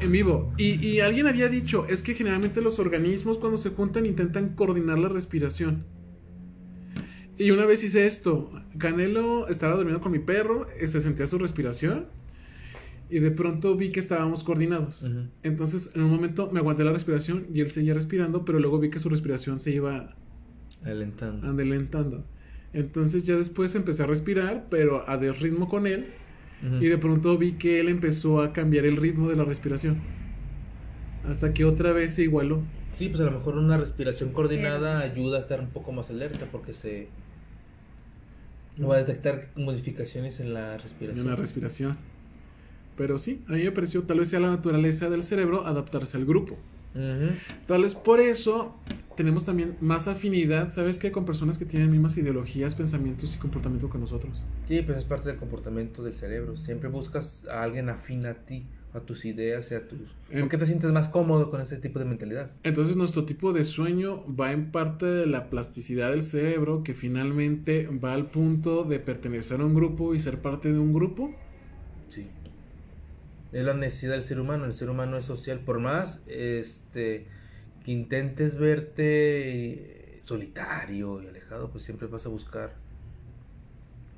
[0.00, 0.52] En vivo.
[0.58, 4.98] Y, y alguien había dicho, es que generalmente los organismos cuando se juntan intentan coordinar
[4.98, 5.84] la respiración.
[7.36, 8.50] Y una vez hice esto.
[8.78, 12.06] Canelo estaba durmiendo con mi perro, eh, se sentía su respiración.
[13.10, 15.06] Y de pronto vi que estábamos coordinados.
[15.42, 18.90] Entonces, en un momento me aguanté la respiración y él seguía respirando, pero luego vi
[18.90, 20.16] que su respiración se iba
[20.84, 21.46] Alentando.
[21.46, 22.24] adelantando.
[22.74, 26.06] Entonces ya después empecé a respirar, pero a de ritmo con él.
[26.80, 29.98] Y de pronto vi que él empezó a cambiar el ritmo de la respiración.
[31.28, 32.62] Hasta que otra vez se igualó.
[32.92, 35.10] Sí, pues a lo mejor una respiración coordinada Sí.
[35.10, 37.08] ayuda a estar un poco más alerta porque se
[38.82, 41.26] va a detectar modificaciones en la En respiración.
[41.26, 41.96] la respiración.
[42.96, 46.24] Pero sí, a mí me pareció tal vez sea la naturaleza del cerebro adaptarse al
[46.24, 46.56] grupo.
[47.66, 48.76] Tal vez por eso
[49.16, 51.12] tenemos también más afinidad, ¿sabes qué?
[51.12, 54.46] Con personas que tienen mismas ideologías, pensamientos y comportamiento que nosotros.
[54.66, 56.56] Sí, pues es parte del comportamiento del cerebro.
[56.56, 59.98] Siempre buscas a alguien afín a ti, a tus ideas y a tus...
[60.30, 62.50] ¿Por qué te sientes más cómodo con ese tipo de mentalidad?
[62.62, 67.88] Entonces nuestro tipo de sueño va en parte de la plasticidad del cerebro que finalmente
[67.88, 71.34] va al punto de pertenecer a un grupo y ser parte de un grupo.
[72.08, 72.28] Sí.
[73.52, 74.64] Es la necesidad del ser humano.
[74.64, 75.60] El ser humano es social.
[75.60, 77.26] Por más este
[77.84, 82.74] que intentes verte solitario y alejado, pues siempre vas a buscar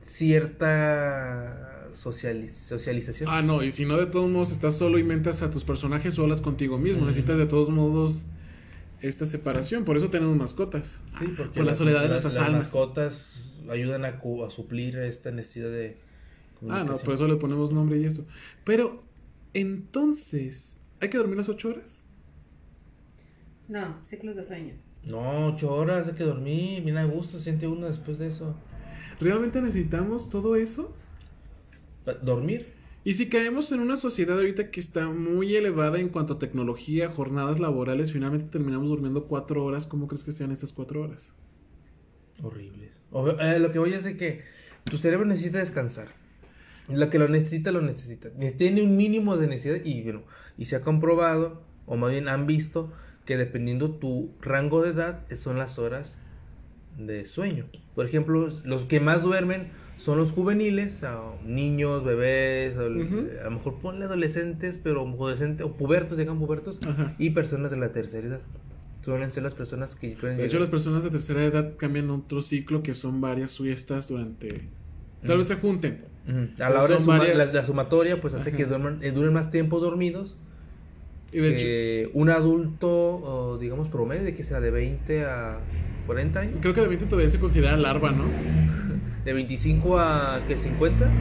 [0.01, 3.29] cierta sociali- socialización.
[3.31, 6.41] Ah, no, y si no de todos modos estás solo, inventas a tus personajes solas
[6.41, 7.05] contigo mismo.
[7.07, 8.25] Necesitas de todos modos
[9.01, 9.85] esta separación.
[9.85, 11.01] Por eso tenemos mascotas.
[11.19, 12.65] Sí, porque por la soledad de las- nuestras las almas.
[12.67, 13.35] mascotas
[13.69, 15.99] ayudan a, suplir esta necesidad de
[16.69, 18.25] Ah, no, por eso le ponemos nombre y esto.
[18.65, 19.03] Pero,
[19.53, 22.06] entonces, ¿hay que dormir las ocho horas?
[23.69, 24.75] No, ciclos de sueño.
[25.05, 28.55] No, ocho horas hay que dormir, bien a gusto, siente uno después de eso.
[29.21, 30.95] ¿Realmente necesitamos todo eso?
[32.23, 32.75] ¿Dormir?
[33.05, 37.09] Y si caemos en una sociedad ahorita que está muy elevada en cuanto a tecnología,
[37.09, 41.33] jornadas laborales, finalmente terminamos durmiendo cuatro horas, ¿cómo crees que sean estas cuatro horas?
[42.43, 42.91] Horribles.
[43.13, 44.43] O- eh, lo que voy es de que
[44.85, 46.09] tu cerebro necesita descansar.
[46.89, 48.31] Lo que lo necesita, lo necesita.
[48.57, 50.23] Tiene un mínimo de necesidad y, bueno,
[50.59, 52.93] y se ha comprobado, o más bien han visto,
[53.27, 56.17] que dependiendo tu rango de edad son las horas
[56.99, 57.67] de sueño.
[57.95, 59.69] Por ejemplo, los que más duermen
[59.99, 63.27] son los juveniles, o sea, niños, bebés, o- Ujú.
[63.41, 67.15] a lo mejor ponle adolescentes, pero adolescentes, o pubertos, digan pubertos, Ajá.
[67.19, 68.41] y personas de la tercera edad.
[69.03, 72.43] Suelen ser las personas que De hecho, llegar- las personas de tercera edad cambian otro
[72.43, 74.63] ciclo que son varias siestas durante.
[75.27, 76.05] Tal vez se junten.
[76.29, 76.39] Ujú.
[76.39, 78.57] A Pero la hora de son suma- varias- la, la sumatoria, pues hace Ajá.
[78.57, 80.46] que duerman, eh, duren más tiempo dormidos hecho,
[81.31, 85.59] que un adulto, digamos, promedio, de que sea de 20 a
[86.07, 88.25] 40 años, creo que de 20 todavía se considera larva, ¿no?
[89.25, 91.05] de 25 a que 50.
[91.05, 91.13] Ajá.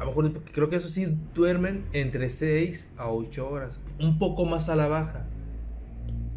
[0.00, 3.80] A lo mejor creo que eso sí duermen entre 6 a 8 horas.
[3.98, 5.26] Un poco más a la baja.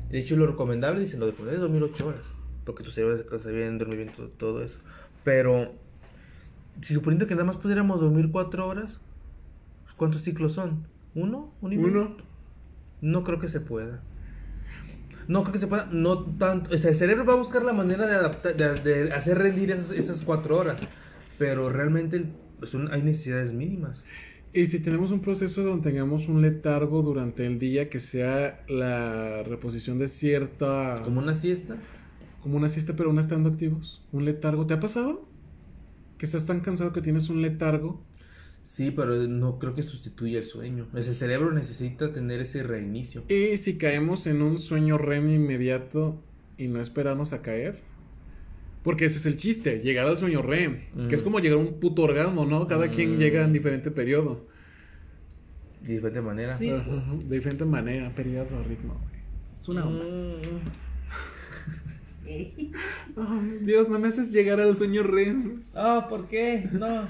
[0.09, 2.33] De hecho, lo recomendable dicen lo de poder dormir 8 horas.
[2.65, 4.79] Porque tu cerebro descansa bien, duerme bien, todo, todo eso.
[5.23, 5.71] Pero,
[6.81, 8.99] si suponiendo que nada más pudiéramos dormir 4 horas,
[9.95, 10.85] ¿cuántos ciclos son?
[11.15, 11.53] ¿Uno?
[11.61, 12.01] ¿Uno y medio?
[12.01, 12.17] Uno.
[13.03, 14.01] No creo que se pueda.
[15.27, 16.73] No creo que se pueda, no tanto.
[16.73, 19.71] O sea, el cerebro va a buscar la manera de adaptar, de, de hacer rendir
[19.71, 20.87] esas, esas cuatro horas.
[21.37, 22.23] Pero realmente
[22.63, 24.01] son, hay necesidades mínimas.
[24.53, 29.43] Y si tenemos un proceso donde tengamos un letargo durante el día que sea la
[29.43, 31.01] reposición de cierta.
[31.03, 31.75] Como una siesta.
[32.41, 34.01] como una siesta, pero no estando activos.
[34.13, 34.65] Un letargo.
[34.65, 35.27] ¿Te ha pasado?
[36.17, 38.01] Que estás tan cansado que tienes un letargo.
[38.63, 40.87] Sí, pero no creo que sustituya el sueño.
[40.95, 43.23] Es el cerebro necesita tener ese reinicio.
[43.27, 46.19] Y si caemos en un sueño REM inmediato
[46.57, 47.81] y no esperarnos a caer.
[48.83, 50.79] Porque ese es el chiste, llegar al sueño REM.
[51.09, 51.23] Que es Mm.
[51.25, 52.67] como llegar a un puto orgasmo, ¿no?
[52.67, 53.19] Cada quien Mm.
[53.19, 54.47] llega en diferente periodo.
[55.81, 56.57] De diferente manera.
[56.57, 56.69] Sí.
[56.69, 59.21] De diferente manera, periodo, ritmo, güey.
[59.61, 60.03] Es una onda.
[60.05, 60.69] Mm.
[62.25, 62.69] Ay,
[63.61, 65.61] Dios, no me haces llegar al sueño REM.
[65.75, 66.67] Ah, ¿por qué?
[66.71, 67.03] No.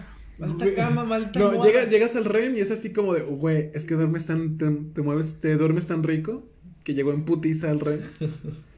[0.48, 0.76] Maldita Güey.
[0.76, 1.72] cama, maldita No, almohada.
[1.72, 4.94] llega- llegas al REM y es así como de, güey, es que duermes tan, tan-
[4.94, 6.44] te mueves, te duermes tan rico
[6.84, 8.00] que llegó en putiza al REM.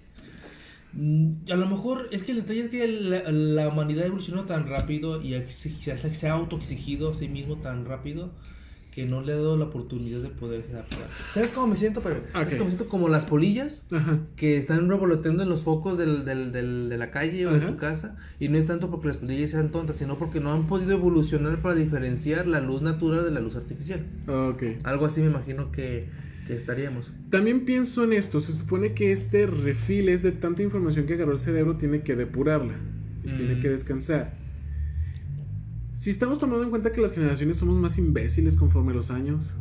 [0.98, 4.68] Mm, A lo mejor es que el detalle es que la, la humanidad evolucionó tan
[4.70, 8.32] rápido y se, se ha autoexigido a sí mismo tan rápido
[8.96, 11.02] que no le ha dado la oportunidad de poderse adaptar.
[11.34, 12.00] ¿Sabes cómo me siento?
[12.00, 12.60] Pero, ¿sabes Ok.
[12.60, 14.20] cómo me siento como las polillas Ajá.
[14.38, 17.76] que están revoloteando en los focos del, del- del- de la calle o de tu
[17.76, 20.94] casa y no es tanto porque las polillas sean tontas, sino porque no han podido
[20.94, 24.00] evolucionar para diferenciar la luz natural de la luz artificial.
[24.28, 24.64] Ok.
[24.84, 26.08] Algo así me imagino que,
[26.48, 27.12] que estaríamos.
[27.32, 31.34] También pienso en esto, se supone que este refil es de tanta información que agarró
[31.34, 32.76] el cerebro, tiene que depurarla,
[33.26, 33.36] y Mm.
[33.38, 34.38] tiene que descansar.
[35.96, 39.56] Si estamos tomando en cuenta que las generaciones somos más imbéciles conforme los años,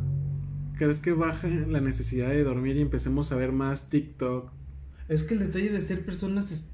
[0.77, 4.51] ¿crees que baja la necesidad de dormir y empecemos a ver más TikTok?
[5.07, 6.67] Es que el detalle de ser personas es...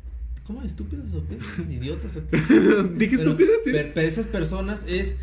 [0.46, 0.64] ¿Cómo?
[0.64, 1.38] ¿Estúpidas o qué?
[1.74, 2.38] ¿Idiotas o qué?
[2.98, 3.70] Dije estúpido, sí.
[3.72, 5.16] Pero, pero esas personas es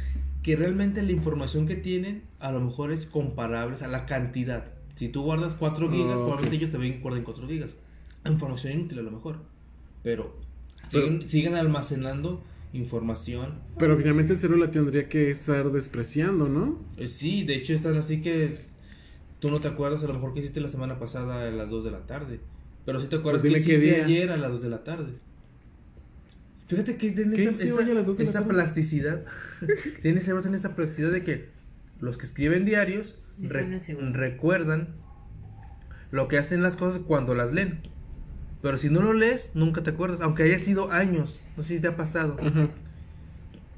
[0.44, 4.66] que realmente la información que tienen a lo mejor es comparable a la cantidad.
[4.94, 6.22] Si tú guardas 4 gigas, Ah, ok.
[6.22, 7.74] probablemente ellos también guarden 4 gigas.
[8.24, 9.40] Información inútil a lo mejor.
[10.04, 10.36] Pero
[10.92, 13.60] Pero- siguen, siguen almacenando información.
[13.78, 16.78] Pero finalmente el cerebro la tendría que estar despreciando, ¿no?
[16.96, 18.60] Eh, sí, de hecho están así que
[19.40, 21.84] tú no te acuerdas a lo mejor que hiciste la semana pasada a las 2
[21.84, 22.40] de la tarde.
[22.84, 25.12] Pero sí te acuerdas Pues que qué hiciste ayer a las 2 de la tarde.
[26.68, 28.54] Fíjate que tiene ¿Qué esa, esa- hoy a las 2 de la esa tarde?
[28.54, 29.24] plasticidad.
[30.02, 31.48] tiene ese tiene esa plasticidad de que
[32.00, 33.80] los que escriben diarios re-
[34.12, 34.88] recuerdan
[36.10, 37.80] lo que hacen las cosas cuando las leen.
[38.62, 41.40] Pero si no lo lees, nunca te acuerdas, aunque haya sido años.
[41.56, 42.36] No sé si te ha pasado.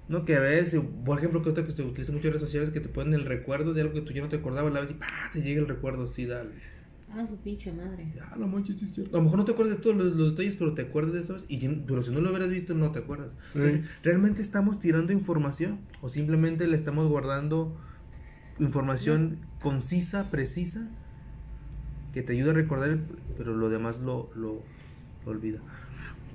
[0.09, 2.71] No, que a veces, por ejemplo, que otra que se utiliza mucho en redes sociales
[2.71, 4.91] que te ponen el recuerdo de algo que tú ya no te acordabas, la vez
[4.91, 5.07] y ¡pah!
[5.33, 6.51] te llega el recuerdo, sí, dale.
[7.13, 8.13] Ah, su pinche madre.
[8.15, 9.17] Ya, no manches, sí es cierto.
[9.17, 11.21] A lo mejor no te acuerdas de todos los, los detalles, pero te acuerdas de
[11.21, 11.45] esos.
[11.49, 13.35] Y, pero si no lo hubieras visto, no te acuerdas.
[13.55, 15.81] Entonces, ¿realmente estamos tirando información?
[16.03, 17.77] ¿O simplemente le estamos guardando
[18.59, 20.89] información concisa, precisa?
[22.13, 23.01] Que te ayuda a recordar, el-
[23.41, 24.61] pero lo demás lo, lo,
[25.25, 25.61] lo olvida.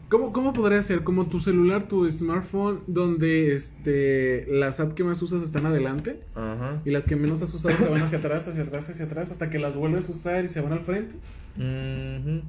[0.10, 1.04] ¿Cómo, ¿Cómo podría ser?
[1.04, 6.82] Como tu celular, tu smartphone, donde este las apps que más usas están adelante Ajá.
[6.84, 9.52] y las que menos has usado se van hacia atrás, hacia atrás, hacia atrás, hasta
[9.52, 11.14] que las vuelves a usar y se van al frente.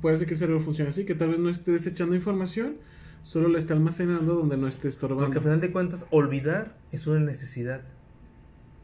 [0.01, 2.77] Puede ser que el cerebro funcione así, que tal vez no esté desechando información,
[3.23, 5.37] solo la esté almacenando donde no esté Porque estorbando.
[5.37, 7.83] al final de cuentas, olvidar es una necesidad.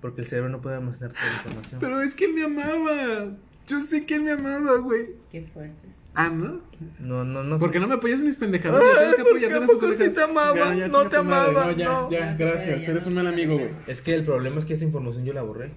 [0.03, 1.81] Porque el cerebro no puede almacenar toda la información.
[1.81, 3.37] Pero es que él me amaba.
[3.73, 5.07] Yo sé que él me amaba, güey.
[5.31, 5.97] Qué fuertes.
[6.15, 6.61] Ah, ¿no?
[7.01, 7.59] No, no, no.
[7.59, 8.83] ¿Por qué no me apoyas en mis pendejadas?
[8.83, 10.57] Yo tengo que apoyarte en ¿a sus poco sí te amaba?
[10.57, 12.11] Ya, ya, No te amaba, No, ya, no.
[12.11, 12.83] ya, gracias.
[12.83, 13.09] Ya, Eres no.
[13.09, 13.71] un mal amigo, güey.
[13.87, 15.71] Es que el problema es que esa información yo la borré.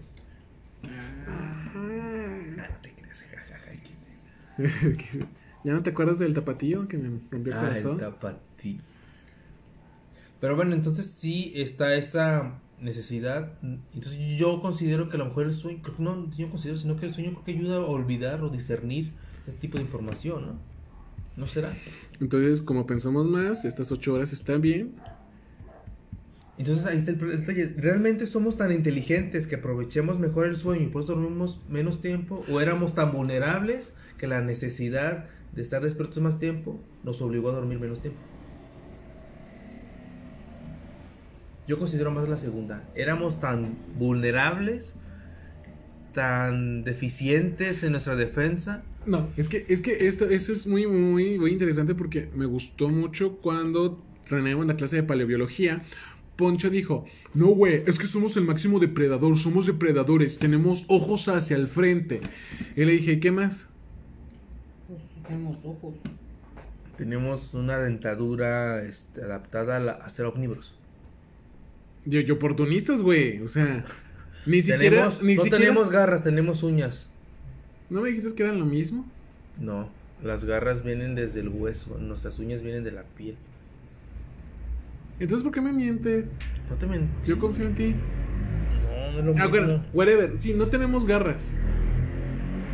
[5.63, 7.97] ¿Ya no te acuerdas del tapatío que me rompió el Ah, el corazón?
[7.99, 8.79] tapatí.
[10.39, 13.51] Pero bueno, entonces sí está esa necesidad.
[13.93, 16.95] Entonces yo considero que a lo mejor el sueño, creo que no yo considero, sino
[16.95, 19.11] que el sueño creo que ayuda a olvidar o discernir
[19.47, 20.75] este tipo de información, ¿no?
[21.35, 21.75] ¿No será?
[22.21, 24.95] Entonces, como pensamos más, estas ocho horas están bien.
[26.57, 27.73] Entonces ahí está el detalle.
[27.77, 32.45] ¿Realmente somos tan inteligentes que aprovechemos mejor el sueño y por eso dormimos menos tiempo?
[32.49, 37.53] ¿O éramos tan vulnerables que la necesidad de estar despiertos más tiempo nos obligó a
[37.53, 38.19] dormir menos tiempo?
[41.67, 42.83] Yo considero más la segunda.
[42.95, 44.93] Éramos tan vulnerables,
[46.13, 48.83] tan deficientes en nuestra defensa.
[49.05, 52.89] No, es que, es que esto, eso es muy, muy, muy interesante porque me gustó
[52.89, 55.81] mucho cuando teníamos en la clase de paleobiología.
[56.35, 61.55] Poncho dijo, no, güey, es que somos el máximo depredador, somos depredadores, tenemos ojos hacia
[61.55, 62.21] el frente.
[62.75, 63.69] Y le dije, ¿qué más?
[64.87, 65.95] Pues tenemos ojos.
[66.97, 70.73] Tenemos una dentadura este, adaptada a, la- a ser omnívoros.
[72.05, 73.83] Yo, yo oportunistas, güey, o sea,
[74.45, 77.07] ni siquiera, Tenemos- ni no siquiera- tenemos garras, tenemos uñas.
[77.89, 79.05] ¿No me dijiste que eran lo mismo?
[79.59, 79.89] No,
[80.23, 83.35] las garras vienen desde el hueso, nuestras uñas vienen de la piel.
[85.19, 86.25] Entonces, ¿por qué me miente?
[86.69, 87.95] No te men- Yo confío en ti.
[87.95, 89.49] No, no es lo Ah, mismo.
[89.49, 90.37] bueno, whatever.
[90.37, 91.51] Sí, no tenemos garras.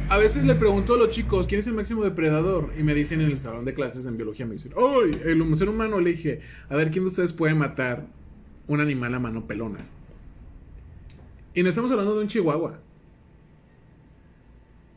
[0.10, 3.22] A veces le pregunto a los chicos quién es el máximo depredador y me dicen
[3.22, 5.22] en el salón de clases en biología me dicen, ¡ay!
[5.24, 8.08] El ser humano le dije, a ver quién de ustedes puede matar
[8.74, 9.80] un animal a mano pelona.
[11.54, 12.80] Y no estamos hablando de un chihuahua.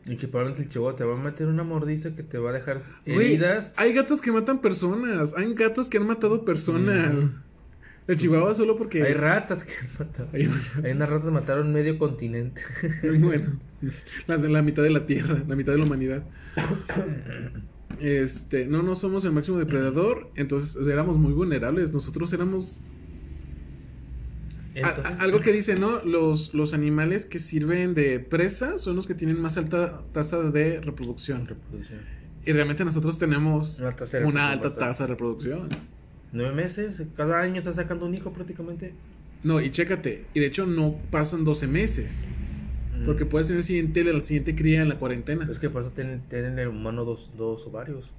[0.07, 2.53] Y que probablemente el chihuahua te va a meter una mordiza que te va a
[2.53, 3.73] dejar heridas.
[3.75, 5.33] hay gatos que matan personas.
[5.35, 7.11] Hay gatos que han matado personas.
[8.07, 10.29] El chihuahua solo porque Hay es- ratas que mataron.
[10.33, 10.49] Hay-
[10.83, 12.61] Hay unas ratas que mataron medio continente.
[13.19, 13.59] bueno,
[14.27, 16.23] la, la mitad de la Tierra, la mitad de la humanidad.
[17.99, 21.93] Este, no, no somos el máximo depredador, entonces éramos muy vulnerables.
[21.93, 22.81] Nosotros éramos
[24.75, 26.03] Entonces, algo que dice, ¿no?
[26.03, 30.81] Los, los animales que sirven de presa son los que tienen más alta tasa de
[30.81, 31.47] reproducción.
[31.47, 32.01] reproducción.
[32.45, 33.81] Y realmente nosotros tenemos
[34.23, 35.69] Una alta tasa de reproducción.
[36.31, 38.93] Nueve meses, cada año está sacando un hijo prácticamente.
[39.43, 42.25] No, y chécate, y de hecho no pasan 12 meses.
[43.05, 45.47] Porque puedes tener el siguiente, la siguiente cría en la cuarentena.
[45.49, 48.09] Es que por eso tienen, tienen el humano dos, dos ovarios.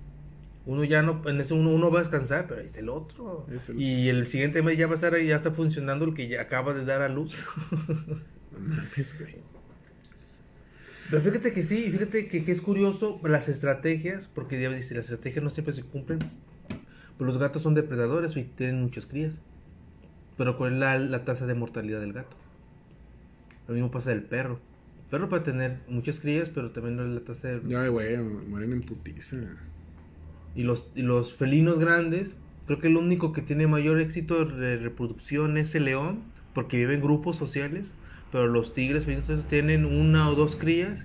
[0.67, 3.47] Uno ya no, en ese uno, uno va a descansar, pero ahí está el otro.
[3.53, 6.13] Es el- Y el siguiente mes ya va a estar ahí, ya está funcionando el
[6.15, 7.45] que ya acaba de dar a luz.
[8.53, 9.37] No mames, güey.
[11.11, 15.05] Pero fíjate que sí, fíjate que, que es curioso las estrategias, porque ya dice, las
[15.07, 16.19] estrategias no siempre se cumplen.
[17.19, 19.33] Pero los gatos son depredadores y tienen muchas crías.
[20.37, 22.37] Pero ¿cuál es la, la tasa de mortalidad del gato?
[23.69, 24.59] Lo mismo pasa del perro.
[25.05, 27.61] El perro puede tener muchas crías, pero también la tasa de...
[27.69, 29.37] Ya, güey, mueren en putiza.
[30.57, 32.31] Y los, y los felinos grandes,
[32.67, 36.21] creo que el único que tiene mayor éxito de reproducción es el león,
[36.55, 37.87] porque vive en grupos sociales.
[38.33, 41.05] Pero los tigres felinos tienen una o dos crías,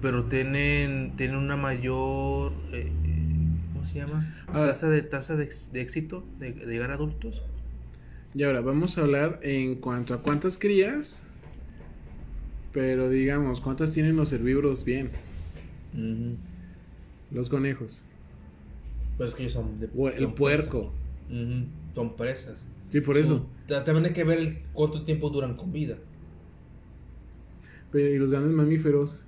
[0.00, 2.52] pero tienen, tienen una mayor.
[2.72, 4.34] eh, eh, ¿Cómo se llama?
[4.46, 7.42] Ahora- tasa de, tasa de, éxito de, de llegar a adultos.
[8.34, 11.22] Y ahora vamos a hablar en cuanto a cuántas crías.
[12.72, 15.10] Pero digamos, ¿cuántas tienen los herbívoros bien?
[17.30, 18.04] Los conejos.
[19.16, 19.80] Pero es que ellos son.
[19.80, 20.92] de- el son puerco.
[21.28, 21.66] presas.
[21.94, 22.58] Son presas.
[22.90, 23.46] Sí, por eso.
[23.68, 25.96] Son- también hay que ver el- cuánto tiempo duran con vida.
[27.90, 29.22] Pero, y los grandes mamíferos,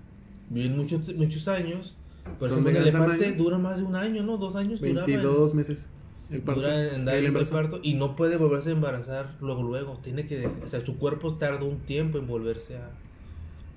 [0.51, 1.95] Viven muchos, muchos años.
[2.39, 3.37] Por ejemplo, el elefante tamaño.
[3.43, 4.39] dura más de un año, ¿no?
[4.39, 5.89] Dos años duraba en- 22 meses.
[6.31, 6.61] El parto.
[6.61, 10.47] dura en dar el parto y no puede volverse a embarazar luego luego tiene que
[10.63, 12.91] o sea su cuerpo tarda un tiempo en volverse a,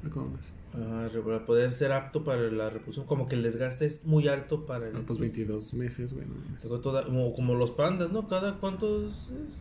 [0.04, 0.32] Ah, ¿cómo?
[0.74, 4.28] A re- para poder ser apto para la reproducción como que el desgaste es muy
[4.28, 6.26] alto para el Ah, pues 22 meses, güey.
[6.26, 6.64] no mames.
[6.64, 9.60] Luego toda- como, como los pandas no cada cuántos es?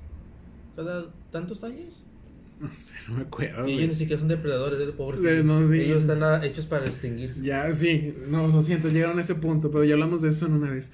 [0.76, 2.04] cada tantos años
[2.60, 3.66] No sé, no me acuerdo.
[3.66, 5.80] y ellos ni siquiera son depredadores pobres Eh, no, sí.
[5.80, 9.70] ellos están ah, hechos para extinguirse Ya, sí, no, lo siento, llegaron a ese punto,
[9.70, 10.92] pero ya hablamos de eso en una vez.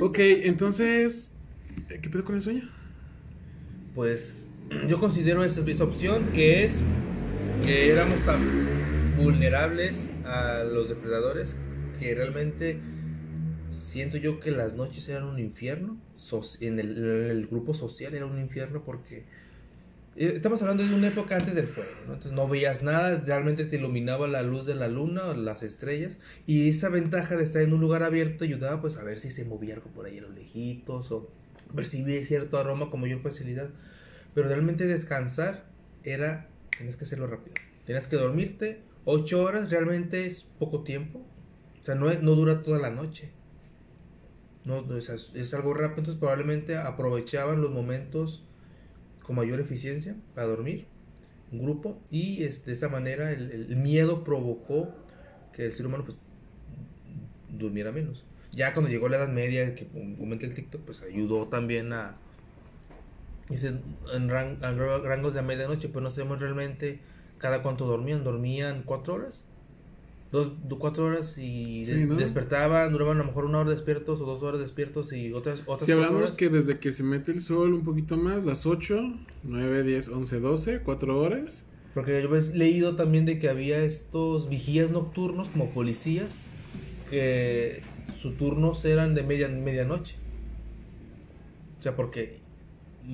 [0.00, 1.32] Ok, entonces,
[1.90, 2.68] ¿eh, ¿qué pedo con el sueño?
[3.94, 4.48] Pues
[4.88, 6.80] yo considero esa, esa opción que es
[7.64, 8.40] que éramos tan
[9.16, 11.56] vulnerables a los depredadores
[11.98, 12.80] que realmente
[13.72, 15.98] siento yo que las noches eran un infierno.
[16.60, 19.24] en, el, el grupo social era un infierno porque
[20.16, 22.14] eh, estamos hablando de una época antes del fuego, ¿no?
[22.14, 26.16] Entonces no veías nada, realmente te iluminaba la luz de la luna o las estrellas
[26.46, 29.44] y esa ventaja de estar en un lugar abierto ayudaba pues a ver si se
[29.44, 31.30] movía algo por ahí a los lejitos o
[31.74, 33.68] percibir cierto aroma con mayor facilidad.
[34.34, 35.64] Pero realmente descansar
[36.02, 37.54] era, tienes que hacerlo rápido.
[37.84, 41.24] Tienes que dormirte, 8 horas realmente es poco tiempo.
[41.80, 43.30] O sea, no, no dura toda la noche.
[44.66, 48.42] No, es, algo rápido, entonces probablemente aprovechaban los momentos
[49.22, 50.86] con mayor eficiencia para dormir,
[51.52, 54.92] un grupo, y es, de esa manera el, miedo provocó
[55.52, 56.18] que el ser humano pues,
[57.48, 58.24] durmiera menos.
[58.50, 62.16] Ya cuando llegó la Edad Media, que comenta el TikTok, pues ayudó también a...
[63.48, 63.72] Dice,
[64.12, 66.98] en rangos de medianoche, pues no sabemos realmente
[67.38, 68.24] cada cuánto dormían.
[68.24, 69.42] Dormían cuatro horas.
[70.32, 72.16] Dos, do- cuatro horas y Sí, de- ¿no?
[72.16, 75.86] despertaban, duraban a lo mejor una hora despiertos o dos horas despiertos y otras, otras
[75.86, 76.36] Si cuatro hablamos horas.
[76.36, 79.14] que desde que se mete el sol un poquito más, las 8,
[79.44, 81.64] 9, 10, 11, 12, 4 horas.
[81.94, 86.36] Porque yo he leído también de que había estos vigías nocturnos como policías
[87.08, 87.82] que
[88.20, 90.16] sus turnos eran de media, medianoche.
[91.78, 92.40] O sea, porque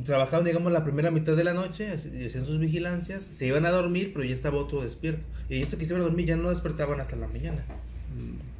[0.05, 4.12] trabajaban, digamos, la primera mitad de la noche, hacían sus vigilancias, se iban a dormir,
[4.12, 5.26] pero ya estaba otro despierto.
[5.49, 7.64] Y ellos que se iban a dormir ya no despertaban hasta la mañana.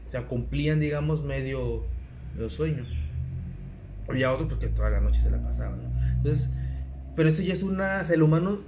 [0.07, 1.85] O sea, cumplían, digamos, medio,
[2.49, 2.85] sueño.
[4.15, 5.83] Y ya otros porque toda la noche se la pasaban.
[5.83, 6.07] ¿no?
[6.17, 6.51] Entonces,
[7.17, 8.01] pero esto ya es una...
[8.03, 8.59] O sea, el humano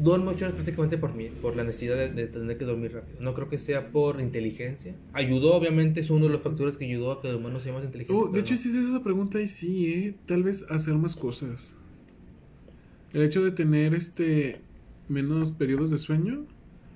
[0.00, 3.20] duerme ocho horas prácticamente por, mi- por la necesidad de, de tener que dormir rápido.
[3.20, 4.94] No creo que sea por inteligencia.
[5.12, 7.84] Ayudó, obviamente, es uno de los factores que ayudó a que el humano sea más
[7.84, 8.14] inteligente.
[8.16, 8.58] Oh, de hecho, no.
[8.58, 10.14] si haces esa pregunta y sí, ¿eh?
[10.26, 11.74] Tal vez hacer más cosas.
[13.12, 14.60] El hecho de tener este
[15.08, 16.46] menos periodos de sueño.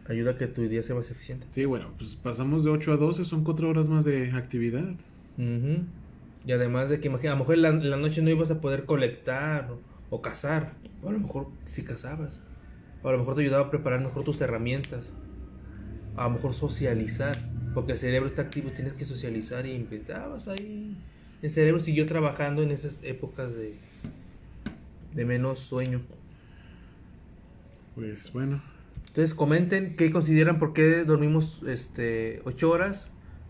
[0.07, 1.47] Ayuda a que tu día sea más eficiente.
[1.51, 4.95] Sí, bueno, pues pasamos de 8 a 12, son 4 horas más de actividad.
[5.39, 5.85] Ujú.
[6.47, 8.61] Y además de que imagina, a lo mejor en la, la noche no ibas a
[8.61, 10.75] poder colectar o, o cazar.
[11.03, 12.41] O a lo mejor sí cazabas.
[13.03, 15.13] O a lo mejor te ayudaba a preparar mejor tus herramientas.
[16.17, 17.35] A lo mejor socializar.
[17.73, 20.97] Porque el cerebro está activo, tienes que socializar y empezabas ahí.
[21.43, 23.79] El cerebro siguió trabajando en esas épocas de,
[25.15, 26.03] de menos sueño.
[27.95, 28.61] Pues bueno,
[29.07, 33.07] Entonces comenten qué consideran por qué dormimos este 8 horas.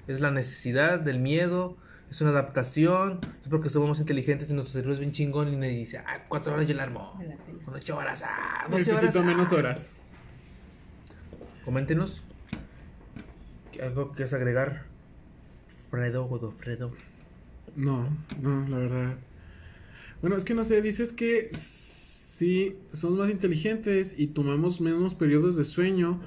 [0.06, 1.78] Es la necesidad del miedo,
[2.10, 5.56] es una adaptación, es porque somos más inteligentes y nuestro cerebro es bien chingón y
[5.56, 7.14] nos dice, ah, 4 horas yo la armo.
[7.18, 7.64] Me.
[7.64, 9.02] Con 8 horas, ah, 12 horas.
[9.02, 9.26] necesito ah".
[9.26, 9.90] menos horas.
[11.64, 12.24] Coméntenos.
[13.82, 14.84] ¿Algo que es agregar?
[15.90, 16.92] Fredo Godofredo.
[17.76, 18.06] No,
[18.40, 19.14] no, la verdad.
[20.20, 25.56] Bueno, es que no sé, dices que si somos más inteligentes y tomamos menos periodos
[25.56, 26.20] de sueño,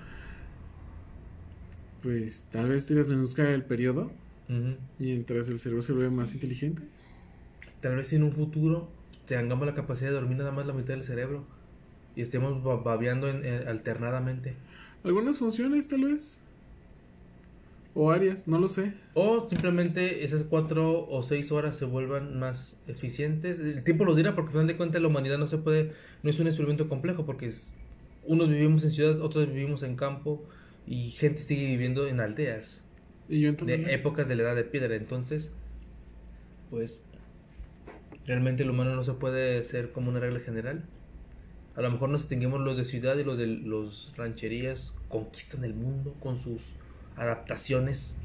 [2.04, 4.12] pues tal vez te reduzca el periodo
[4.50, 4.76] Ujú.
[5.00, 6.84] mientras el cerebro se vuelve más inteligente.
[7.82, 8.90] Tal vez en un futuro
[9.26, 11.46] tengamos la capacidad de dormir nada más la mitad del cerebro
[12.16, 14.56] y estemos ba- babeando en- en- alternadamente.
[15.04, 16.40] Algunas funciones tal vez.
[18.00, 18.94] O áreas, no lo sé.
[19.16, 23.60] O simplemente esas cuatro o seis horas se vuelvan más eficientes.
[23.60, 26.30] El tiempo lo dirá porque al final de cuentas la humanidad no se puede, no
[26.30, 27.76] es un experimento complejo porque es-
[28.24, 30.44] unos vivimos en ciudad, otros vivimos en campo
[30.86, 32.84] y gente sigue viviendo en aldeas
[33.30, 34.96] Y yo de épocas de la edad de piedra.
[34.96, 35.52] Entonces,
[36.70, 37.02] pues
[38.26, 40.84] realmente el humano no se puede ser como una regla general.
[41.76, 45.74] A lo mejor nos distinguimos los de ciudad y los de los rancherías conquistan el
[45.76, 46.62] mundo con sus
[47.18, 48.16] adaptaciones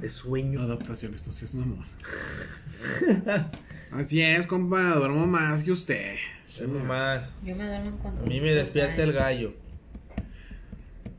[0.00, 0.60] de sueño.
[0.60, 1.86] Adaptaciones, no seas mamón.
[3.90, 6.16] Así es, compa, duermo más que usted.
[6.60, 7.34] Algo más.
[7.44, 8.22] Yo me duermo cuando.
[8.22, 9.54] A mí me despierta el gallo.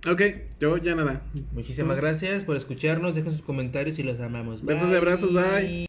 [0.07, 0.21] Ok,
[0.59, 1.21] yo ya nada.
[1.51, 3.15] Muchísimas gracias por escucharnos.
[3.15, 4.63] Dejen sus comentarios y los amamos.
[4.63, 5.85] Besos y abrazos, bye.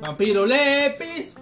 [0.00, 1.34] Vampiro Lepis.